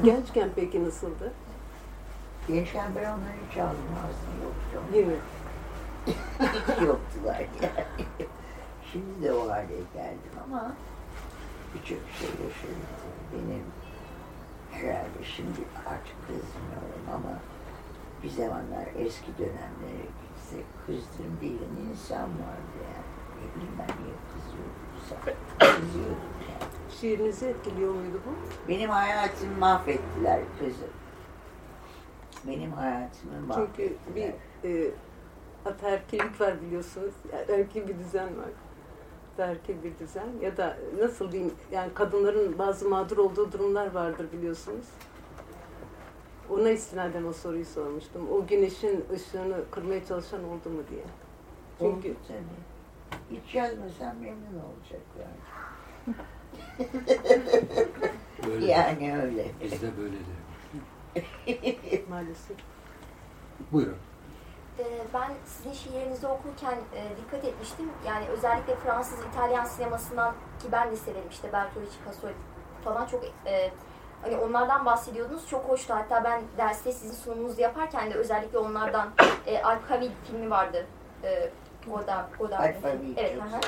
Gençken 0.04 0.48
peki 0.56 0.84
nasıldı? 0.84 1.32
Gençken 2.52 2.90
ben 2.96 3.04
onları 3.04 3.36
hiç 3.50 3.58
almazdım. 3.58 4.34
Yoktu. 4.44 5.08
Mi? 5.08 5.16
Hiç 6.40 6.86
yoktular 6.86 7.38
yani. 7.62 7.86
Şimdi 8.92 9.22
de 9.22 9.32
o 9.32 9.50
hale 9.50 9.66
geldim 9.94 10.34
ama 10.44 10.72
birçok 11.74 11.98
şey 12.18 12.28
yaşadım. 12.28 12.90
Benim 13.32 13.64
herhalde 14.70 15.24
şimdi 15.36 15.60
artık 15.86 16.16
kızmıyorum 16.26 17.06
ama 17.14 17.38
bir 18.22 18.30
zamanlar 18.30 18.86
eski 18.98 19.38
dönemlere 19.38 20.06
gitsek 20.22 20.64
kızdırım 20.86 21.36
diyen 21.40 21.90
insan 21.90 22.22
vardı 22.22 22.76
yani. 22.84 23.10
Ne 23.40 23.54
bileyim 23.54 23.74
ben 23.78 23.96
niye 24.02 24.14
kızıyordum. 24.30 25.40
Kızıyordum 25.58 26.32
yani. 26.48 26.70
Şiirinizi 27.00 27.46
etkiliyor 27.46 27.94
muydu 27.94 28.20
bu? 28.26 28.30
Benim 28.68 28.90
hayatımı 28.90 29.58
mahvettiler 29.58 30.40
kızım. 30.58 30.99
Benim 32.46 32.72
hayatımı 32.72 33.32
Çünkü 33.34 33.46
mahvettiler. 33.46 34.32
bir 34.64 34.68
e, 34.68 34.90
ataerkillik 35.64 36.40
var 36.40 36.62
biliyorsunuz. 36.62 37.14
Yani 37.32 37.60
erkil 37.60 37.88
bir 37.88 37.98
düzen 37.98 38.26
var. 38.38 38.48
Ataerkil 39.34 39.82
bir 39.84 39.98
düzen. 39.98 40.28
Ya 40.42 40.56
da 40.56 40.76
nasıl 40.98 41.32
diyeyim 41.32 41.54
yani 41.72 41.94
kadınların 41.94 42.58
bazı 42.58 42.88
mağdur 42.88 43.18
olduğu 43.18 43.52
durumlar 43.52 43.90
vardır 43.94 44.26
biliyorsunuz. 44.32 44.86
Ona 46.50 46.70
istinaden 46.70 47.24
o 47.24 47.32
soruyu 47.32 47.64
sormuştum. 47.64 48.28
O 48.32 48.46
güneşin 48.46 49.04
ışığını 49.14 49.56
kırmaya 49.70 50.04
çalışan 50.06 50.44
oldu 50.44 50.70
mu 50.70 50.82
diye. 50.90 51.02
Çünkü 51.78 52.08
Oldu 52.10 52.18
tabii. 52.28 53.38
Hiç 53.40 53.54
yazmasam 53.54 54.16
memnun 54.16 54.60
olacaklar. 54.64 55.26
Böyle. 58.46 58.66
Yani 58.66 59.16
öyle. 59.22 59.46
Bizde 59.62 59.96
böyledir. 59.96 60.39
Maalesef. 62.10 62.56
Buyurun. 63.72 63.96
Ee, 64.78 64.84
Ben 65.14 65.32
sizin 65.46 65.72
şiirlerinizi 65.72 66.26
okurken 66.26 66.78
e, 66.94 67.16
dikkat 67.16 67.44
etmiştim. 67.44 67.90
Yani 68.06 68.26
özellikle 68.28 68.76
Fransız, 68.76 69.18
İtalyan 69.32 69.64
sinemasından 69.64 70.32
ki 70.32 70.68
ben 70.72 70.90
de 70.90 70.96
severim 70.96 71.28
işte 71.30 71.52
Bertolucci, 71.52 71.98
Pasolini 72.04 72.36
falan 72.84 73.06
çok 73.06 73.24
e, 73.46 73.70
hani 74.22 74.36
onlardan 74.36 74.84
bahsediyordunuz. 74.86 75.48
Çok 75.48 75.68
hoştu. 75.68 75.94
Hatta 75.94 76.24
ben 76.24 76.42
derste 76.58 76.92
sizin 76.92 77.14
sunumunuzu 77.14 77.60
yaparken 77.60 78.10
de 78.10 78.14
özellikle 78.14 78.58
onlardan 78.58 79.10
e, 79.46 79.62
Alkavi 79.62 80.10
filmi 80.24 80.50
vardı. 80.50 80.86
E, 81.24 81.50
Godard, 81.86 82.74
filmi. 82.82 83.14
Evet, 83.16 83.36
hı 83.36 83.56
hı. 83.56 83.60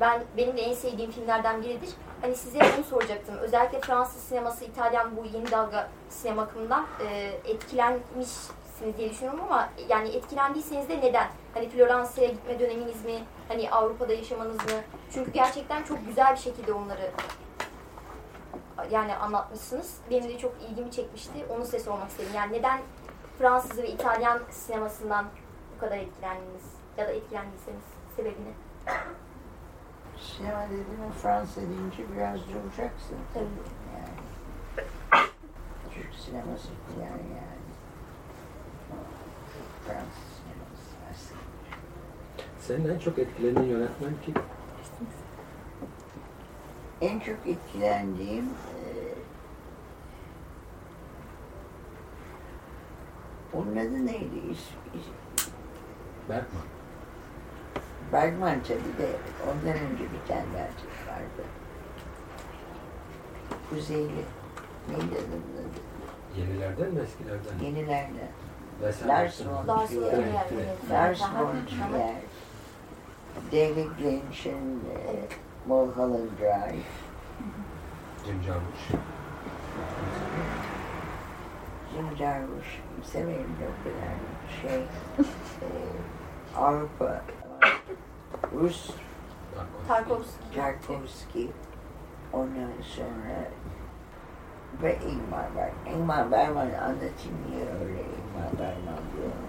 Ben 0.00 0.22
benim 0.36 0.56
de 0.56 0.60
en 0.60 0.74
sevdiğim 0.74 1.10
filmlerden 1.10 1.62
biridir. 1.62 1.90
Hani 2.20 2.36
size 2.36 2.58
onu 2.58 2.84
soracaktım. 2.84 3.36
Özellikle 3.36 3.80
Fransız 3.80 4.22
sineması, 4.22 4.64
İtalyan 4.64 5.16
bu 5.16 5.24
yeni 5.24 5.50
dalga 5.50 5.88
sinema 6.08 6.42
akımından 6.42 6.86
e, 7.08 7.32
etkilenmişsiniz 7.44 8.96
diye 8.98 9.10
düşünüyorum 9.10 9.40
ama 9.44 9.68
yani 9.88 10.08
etkilendiyseniz 10.08 10.88
de 10.88 11.00
neden? 11.00 11.26
Hani 11.54 11.68
Floransa'ya 11.68 12.28
gitme 12.28 12.58
döneminiz 12.58 13.04
mi? 13.04 13.14
Hani 13.48 13.70
Avrupa'da 13.70 14.12
yaşamanız 14.12 14.56
mı? 14.56 14.80
Çünkü 15.12 15.32
gerçekten 15.32 15.82
çok 15.82 16.06
güzel 16.06 16.32
bir 16.32 16.40
şekilde 16.40 16.72
onları 16.72 17.10
yani 18.90 19.16
anlatmışsınız. 19.16 19.96
Benim 20.10 20.28
de 20.28 20.38
çok 20.38 20.52
ilgimi 20.70 20.90
çekmişti. 20.90 21.46
Onu 21.50 21.64
size 21.64 21.78
sormak 21.78 22.10
istedim. 22.10 22.30
Yani 22.34 22.52
neden 22.52 22.80
Fransız 23.38 23.78
ve 23.78 23.88
İtalyan 23.88 24.40
sinemasından 24.50 25.26
bu 25.76 25.80
kadar 25.80 25.96
etkilendiniz? 25.96 26.77
Ya 26.98 27.08
da 27.08 27.12
etkilendiyseniz 27.12 27.82
sebebini? 28.16 28.52
Sinema 30.20 30.64
dediğin 30.66 31.10
Fransa 31.22 31.60
deyince 31.60 32.12
biraz 32.16 32.40
duracaksın 32.40 33.16
tabii. 33.34 33.44
Yani. 33.94 35.28
Türk 35.94 36.14
sineması 36.14 36.68
falan 36.68 37.18
yani. 37.18 37.68
Fransız 39.86 40.28
sineması 40.38 40.90
aslında. 41.10 41.40
Senin 42.60 42.94
en 42.94 42.98
çok 42.98 43.18
etkilenen 43.18 43.62
yönetmen 43.62 44.12
kim? 44.24 44.34
En 47.00 47.20
çok 47.20 47.46
etkilendiğim 47.46 48.44
eee, 48.44 49.14
onun 53.54 53.72
adı 53.76 54.06
neydi? 54.06 54.36
İs- 54.50 54.98
is- 54.98 55.48
Bergman. 56.28 56.77
Bergman 58.12 58.60
tabii 58.62 58.98
de 58.98 59.08
ondan 59.50 59.74
önce 59.78 60.02
bir 60.04 60.28
tane 60.28 60.44
daha 60.54 60.66
Türk 60.78 61.08
vardı. 61.08 61.42
Kuzeyli. 63.70 64.24
Neydi 64.88 65.02
adamın 65.14 65.54
adı? 65.58 65.80
Yenilerden 66.40 66.94
mi 66.94 67.00
eskilerden? 67.00 67.64
Yenilerden. 67.64 68.28
Lars 69.08 69.46
von 69.46 69.86
Trier. 69.86 70.12
evet. 70.52 70.90
Lars 70.90 71.20
von. 71.22 71.56
Trier. 71.66 72.14
David 73.52 73.90
Lynch'in 74.04 74.80
e, 74.94 75.24
Mulholland 75.66 76.30
Drive. 76.40 76.82
Jim 78.26 78.42
Jarmusch. 78.42 78.88
Jim 81.94 82.16
Jarmusch 82.18 82.78
severim 83.04 83.56
de 83.60 83.64
o 83.68 83.74
kadar 83.84 84.62
şey. 84.62 84.80
e, 84.80 85.68
Avrupa, 86.56 87.22
Rus 88.54 88.90
Tarkovski. 89.88 90.56
Tarkovski, 90.56 91.50
ondan 92.32 92.72
sonra 92.82 93.50
ve 94.82 94.98
Ingmar 94.98 95.56
Bergman. 95.56 95.94
Ingmar 95.94 96.30
Bergman 96.30 96.66
anlatayım 96.66 97.38
niye 97.50 97.64
öyle 97.64 98.00
Ingmar 98.00 98.52
Bergman 98.58 99.02
diyorum. 99.16 99.48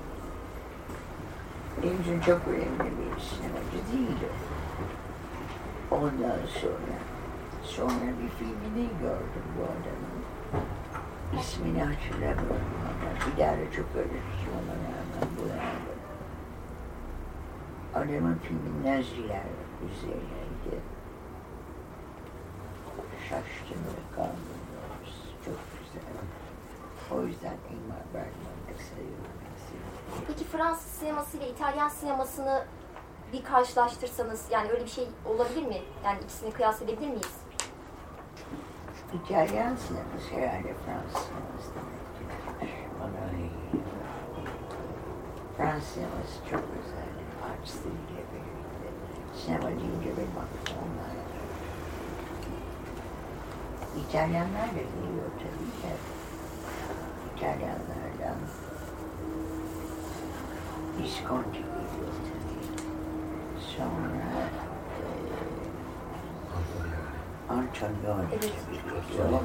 Benim 1.84 2.02
için 2.02 2.20
çok 2.20 2.47
önemli 2.47 2.91
bir 2.97 3.22
sinemacı 3.22 3.91
değildi. 3.91 4.30
Ondan 5.91 6.45
sonra, 6.62 6.95
sonra 7.64 8.08
bir 8.24 8.30
filmini 8.30 8.89
gördüm 9.02 9.45
bu 9.58 9.64
adamın. 9.64 10.20
İsmini 11.41 11.84
hatırlamıyorum 11.84 12.80
bir 13.28 13.43
daha 13.43 13.52
da 13.52 13.72
çok 13.76 13.86
öğretici 13.95 14.50
ona 14.54 14.74
rağmen 14.74 15.30
bu 15.38 15.47
yani. 15.50 15.99
Adamın 17.96 18.40
filmi 18.44 18.80
Naziler 18.80 19.44
üzerineydi. 19.92 20.82
Şaştım 23.30 23.78
ve 23.78 24.16
kaldım 24.16 24.34
doğrusu. 24.74 25.46
Çok 25.46 25.56
güzel. 25.80 26.10
O 27.12 27.26
yüzden 27.28 27.58
Ingmar 27.72 28.04
Bergman'ı 28.14 28.78
seviyorum. 28.90 29.26
Peki 30.28 30.44
Fransız 30.46 30.92
sineması 30.92 31.38
ile 31.38 31.50
İtalyan 31.50 31.90
sinemasını 31.90 32.66
bir 33.34 33.44
karşılaştırsanız 33.44 34.46
yani 34.52 34.72
öyle 34.72 34.84
bir 34.84 34.90
şey 34.90 35.08
olabilir 35.26 35.66
mi? 35.66 35.82
Yani 36.06 36.20
ikisini 36.24 36.52
kıyas 36.52 36.82
edebilir 36.82 37.08
miyiz? 37.08 37.38
İtalyan 39.14 39.76
sineması 39.76 40.30
herhalde 40.32 40.74
Fransız 40.86 41.28
sineması 41.28 41.70
demektir. 41.76 42.70
Bana. 43.00 43.30
Fransız 45.58 45.90
sineması 45.90 46.50
çok 46.52 46.60
özel. 47.64 47.72
Artistleriyle 47.80 48.24
birlikte. 48.32 48.89
Sinema 49.36 49.68
deyince 49.68 50.18
benim 50.18 50.38
aklıma 50.43 50.82
onlar. 50.86 51.10
İtalyanlar 54.03 54.68
da 54.68 54.82
geliyor 54.82 55.30
tabii 55.39 55.72
de. 55.84 55.93
İtalyanlardan 57.36 58.39
Visconti 61.01 61.51
geliyor 61.51 62.14
tabii. 62.28 62.80
Sonra 63.60 64.49
Antonioni 67.49 68.26
Evet. 68.32 68.53
tabii 68.66 68.78
geliyor. 68.78 69.41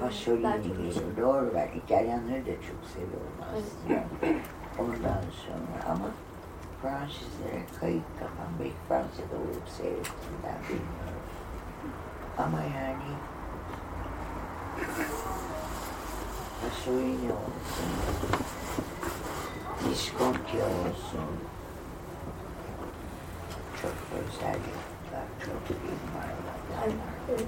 Pasolini 0.00 0.62
geliyor. 0.62 0.94
Doğru 1.20 1.50
ben 1.54 1.68
İtalyanları 1.78 2.46
da 2.46 2.52
çok 2.54 2.80
seviyorum 2.94 3.36
aslında. 3.40 4.04
Ondan 4.78 5.22
sonra 5.46 5.92
ama 5.92 6.06
Fransızlara 6.82 7.66
kayıp 7.80 8.18
kafam. 8.18 8.52
Belki 8.60 8.74
Fransa'da 8.88 9.36
olup 9.36 9.68
seyrettiğimden 9.68 10.58
bilmiyorum. 10.68 11.22
Ama 12.38 12.60
yani 12.60 13.10
Pasolini 16.62 17.32
olsun, 17.32 17.90
Visconti 19.90 20.56
olsun, 20.56 21.30
çok 23.82 23.92
özellikler, 24.18 25.26
çok 25.40 25.76
imarlar. 25.76 26.96
Evet. 27.28 27.44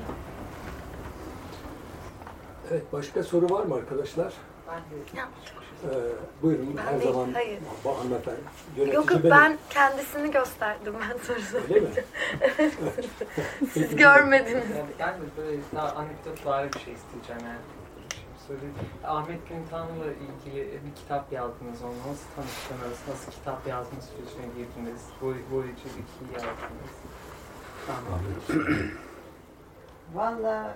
Evet, 2.71 2.93
başka 2.93 3.23
soru 3.23 3.51
var 3.55 3.65
mı 3.65 3.75
arkadaşlar? 3.75 4.33
Ee, 5.85 6.43
buyurun, 6.43 6.77
her 6.77 7.01
değil, 7.01 7.13
zaman 7.13 7.33
hayır. 7.33 7.59
bu 7.85 7.99
hanımefendi. 7.99 8.41
Yönetici 8.77 8.97
Yok 8.97 9.11
yok 9.11 9.21
benim. 9.25 9.31
ben 9.31 9.59
kendisini 9.71 10.31
gösterdim 10.31 10.95
ben 11.01 11.19
soru 11.25 11.39
mi? 11.83 11.89
Siz 13.73 13.97
görmediniz. 13.97 14.71
Yani, 14.71 14.91
yani 14.99 15.19
böyle 15.37 15.59
daha 15.75 15.89
anekdot 15.93 16.47
bari 16.47 16.73
bir 16.73 16.79
şey 16.81 16.95
isteyeceğim 16.95 17.43
yani. 17.45 17.61
Söyleyeyim. 18.47 18.75
Ahmet 19.05 19.49
Güntan'la 19.49 20.05
ilgili 20.07 20.65
bir 20.87 20.95
kitap 20.95 21.33
yazdınız 21.33 21.83
onu. 21.83 21.93
Nasıl 22.13 22.27
tanıştınız? 22.37 22.99
Nasıl 23.09 23.33
kitap 23.33 23.67
yazma 23.67 24.01
sürecine 24.01 24.47
girdiniz? 24.57 25.03
Boy, 25.23 25.35
boyucu 25.53 25.85
bir 25.85 26.09
şey 26.19 26.35
yazdınız. 26.35 26.95
Tamam. 27.87 28.21
Valla 30.15 30.75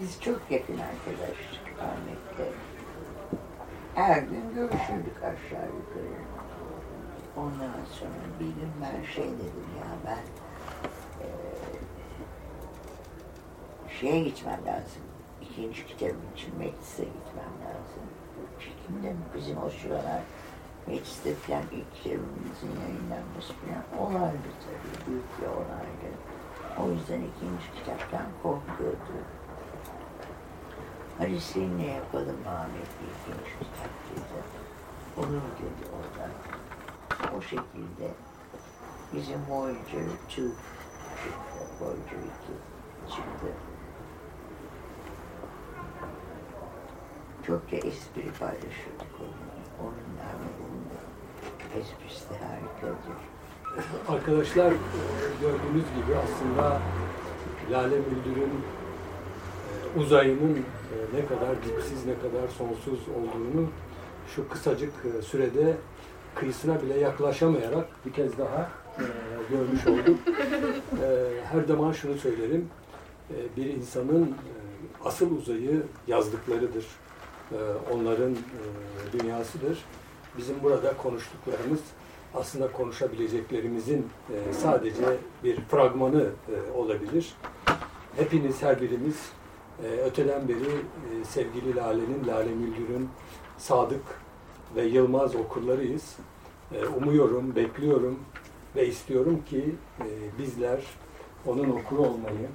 biz 0.00 0.20
çok 0.20 0.40
yakın 0.50 0.78
arkadaştık 0.78 1.78
Ahmet'le. 1.80 2.52
Her 4.00 4.22
gün 4.22 4.54
görüşürdük 4.54 5.16
aşağı 5.16 5.66
yukarı. 5.66 6.20
Ondan 7.36 7.84
sonra 7.90 8.20
bir 8.40 8.44
gün 8.46 8.72
ben 8.82 9.04
şey 9.14 9.24
dedim 9.24 9.68
ya 9.80 9.86
ben 10.06 10.24
eee 11.20 11.80
şeye 14.00 14.24
gitmem 14.24 14.60
lazım. 14.66 15.02
İkinci 15.42 15.86
kitabım 15.86 16.22
için 16.36 16.58
Meclis'e 16.58 17.04
gitmem 17.04 17.54
lazım. 17.64 18.04
çekimde 18.60 19.14
bizim 19.36 19.62
o 19.62 19.70
sıralar 19.70 20.22
mecliste 20.86 21.34
falan 21.34 21.62
ilk 21.72 22.04
çevirimizin 22.04 22.72
yayınlanması 22.82 23.52
falan 23.52 23.84
olaydı 24.06 24.48
tabii. 24.64 25.10
Büyük 25.10 25.40
bir 25.40 25.46
olaydı. 25.46 26.08
O 26.82 26.90
yüzden 26.92 27.20
ikinci 27.20 27.72
kitaptan 27.76 28.26
korkuyordu. 28.42 29.39
Hadi 31.20 31.40
seninle 31.40 31.86
yapalım 31.86 32.36
Ahmet 32.48 32.90
ikinci 33.04 33.50
kitap 33.58 33.90
dedi. 34.10 34.40
Olur 35.18 35.42
dedi 35.58 35.84
orada. 35.96 36.30
O 37.36 37.40
şekilde 37.40 38.10
bizim 39.12 39.40
Voyager 39.48 40.06
2 40.26 40.28
çıktı. 40.28 40.50
Voyager 41.80 42.20
2 43.06 43.14
çıktı. 43.14 43.46
Çok 47.46 47.72
da 47.72 47.76
espri 47.76 48.32
paylaşıyorduk 48.38 49.14
onunla. 49.20 49.60
Onunla 49.80 50.30
bununla. 50.58 51.00
Esprisi 51.80 52.30
de 52.30 52.34
harikadır. 52.38 53.20
Arkadaşlar 54.08 54.72
e, 54.72 54.76
gördüğünüz 55.40 55.84
gibi 55.84 56.16
aslında 56.24 56.80
Lale 57.70 57.96
Müldür'ün 57.96 58.64
e, 59.96 60.00
uzayının 60.00 60.64
ne 61.14 61.26
kadar 61.26 61.56
dipsiz, 61.56 62.06
ne 62.06 62.14
kadar 62.14 62.48
sonsuz 62.48 63.00
olduğunu 63.08 63.68
şu 64.36 64.48
kısacık 64.48 64.92
e, 65.04 65.22
sürede 65.22 65.76
kıyısına 66.34 66.82
bile 66.82 66.98
yaklaşamayarak 66.98 67.88
bir 68.06 68.12
kez 68.12 68.38
daha 68.38 68.70
e, 68.98 69.04
görmüş 69.50 69.86
olduk. 69.86 70.18
E, 71.02 71.28
her 71.52 71.62
zaman 71.62 71.92
şunu 71.92 72.14
söylerim, 72.14 72.68
e, 73.30 73.56
bir 73.56 73.66
insanın 73.66 74.24
e, 74.24 74.34
asıl 75.04 75.36
uzayı 75.36 75.82
yazdıklarıdır. 76.06 76.86
E, 77.52 77.56
onların 77.92 78.32
e, 78.32 79.18
dünyasıdır. 79.18 79.84
Bizim 80.38 80.62
burada 80.62 80.96
konuştuklarımız 80.96 81.80
aslında 82.34 82.72
konuşabileceklerimizin 82.72 84.06
e, 84.30 84.52
sadece 84.52 85.02
bir 85.44 85.60
fragmanı 85.60 86.22
e, 86.22 86.72
olabilir. 86.72 87.34
Hepiniz, 88.16 88.62
her 88.62 88.80
birimiz 88.80 89.30
e, 89.84 89.86
öteden 89.86 90.48
beri 90.48 90.56
e, 90.56 91.24
sevgili 91.24 91.76
Lale'nin, 91.76 92.26
Lale 92.26 92.50
Müldür'ün 92.54 93.08
sadık 93.58 94.02
ve 94.76 94.82
yılmaz 94.82 95.36
okurlarıyız. 95.36 96.16
E, 96.72 96.86
umuyorum, 96.86 97.56
bekliyorum 97.56 98.18
ve 98.76 98.86
istiyorum 98.86 99.42
ki 99.50 99.74
e, 100.00 100.38
bizler 100.38 100.80
onun 101.46 101.70
okuru 101.70 102.00
olmayı, 102.00 102.48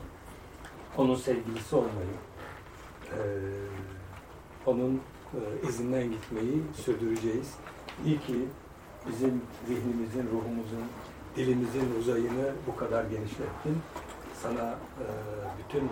onun 0.98 1.16
sevgilisi 1.16 1.76
olmayı, 1.76 2.16
e, 3.12 3.20
onun 4.66 5.02
izinden 5.70 6.12
gitmeyi 6.12 6.62
sürdüreceğiz. 6.86 7.54
İyi 8.06 8.20
ki 8.20 8.36
bizim 9.08 9.42
zihnimizin, 9.68 10.24
ruhumuzun, 10.32 10.84
dilimizin 11.36 12.00
uzayını 12.00 12.54
bu 12.68 12.76
kadar 12.76 13.04
genişlettin. 13.04 13.78
Sana 14.42 14.76
bütün 15.60 15.90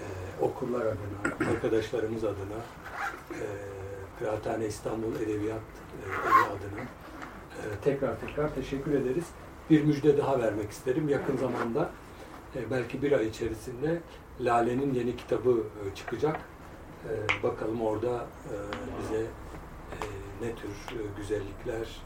e, 0.00 0.44
okurlar 0.44 0.86
adına, 0.86 1.50
arkadaşlarımız 1.50 2.24
adına, 2.24 2.60
e, 3.30 3.42
Kıraathane 4.18 4.66
İstanbul 4.66 5.16
Edebiyat 5.16 5.60
e, 5.60 6.08
Evi 6.08 6.46
adına 6.46 6.82
e, 6.82 7.62
tekrar 7.84 8.20
tekrar 8.20 8.54
teşekkür 8.54 8.92
ederiz. 8.92 9.24
Bir 9.70 9.84
müjde 9.84 10.18
daha 10.18 10.40
vermek 10.40 10.70
isterim. 10.70 11.08
Yakın 11.08 11.36
zamanda 11.36 11.90
e, 12.56 12.70
belki 12.70 13.02
bir 13.02 13.12
ay 13.12 13.26
içerisinde 13.26 14.00
Lale'nin 14.40 14.94
yeni 14.94 15.16
kitabı 15.16 15.50
e, 15.50 15.94
çıkacak. 15.94 16.40
E, 17.04 17.42
bakalım 17.42 17.82
orada 17.82 18.26
e, 18.44 18.54
bize 19.02 19.20
e, 19.20 19.98
ne 20.42 20.54
tür 20.54 20.96
e, 20.98 21.00
güzellikler 21.16 22.02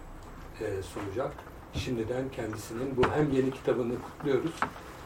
e, 0.61 0.83
sunacak. 0.83 1.33
Şimdiden 1.73 2.29
kendisinin 2.29 2.97
bu 2.97 3.03
hem 3.15 3.33
yeni 3.33 3.51
kitabını 3.51 3.95
kutluyoruz 4.03 4.55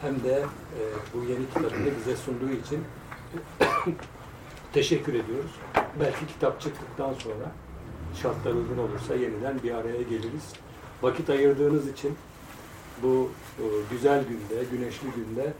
hem 0.01 0.23
de 0.23 0.33
e, 0.39 0.81
bu 1.13 1.23
yeni 1.23 1.47
kitabını 1.47 1.97
bize 1.99 2.15
sunduğu 2.15 2.51
için 2.51 2.83
teşekkür 4.73 5.13
ediyoruz. 5.13 5.51
Belki 5.99 6.27
kitap 6.27 6.61
çıktıktan 6.61 7.13
sonra 7.13 7.51
şartlar 8.21 8.53
uygun 8.53 8.77
olursa 8.77 9.15
yeniden 9.15 9.63
bir 9.63 9.71
araya 9.71 10.01
geliriz. 10.01 10.53
Vakit 11.01 11.29
ayırdığınız 11.29 11.89
için 11.89 12.17
bu 13.03 13.29
e, 13.59 13.63
güzel 13.91 14.23
günde, 14.23 14.63
güneşli 14.71 15.07
günde 15.15 15.53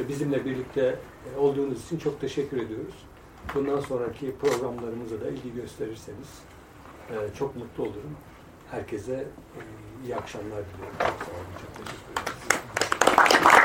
ve 0.00 0.08
bizimle 0.08 0.44
birlikte 0.44 0.98
e, 1.34 1.38
olduğunuz 1.38 1.84
için 1.84 1.98
çok 1.98 2.20
teşekkür 2.20 2.56
ediyoruz. 2.56 2.94
Bundan 3.54 3.80
sonraki 3.80 4.34
programlarımıza 4.36 5.20
da 5.20 5.28
ilgi 5.28 5.54
gösterirseniz 5.54 6.28
e, 7.10 7.14
çok 7.38 7.56
mutlu 7.56 7.82
olurum. 7.82 8.16
Herkese 8.70 9.12
e, 9.12 9.26
iyi 10.04 10.16
akşamlar 10.16 10.50
diliyorum. 10.50 10.96
Çok 10.98 11.26
sağ 11.26 11.32
olun. 11.32 11.46
Çok 11.60 11.86
teşekkür 11.86 12.12
ederiz. 12.12 13.55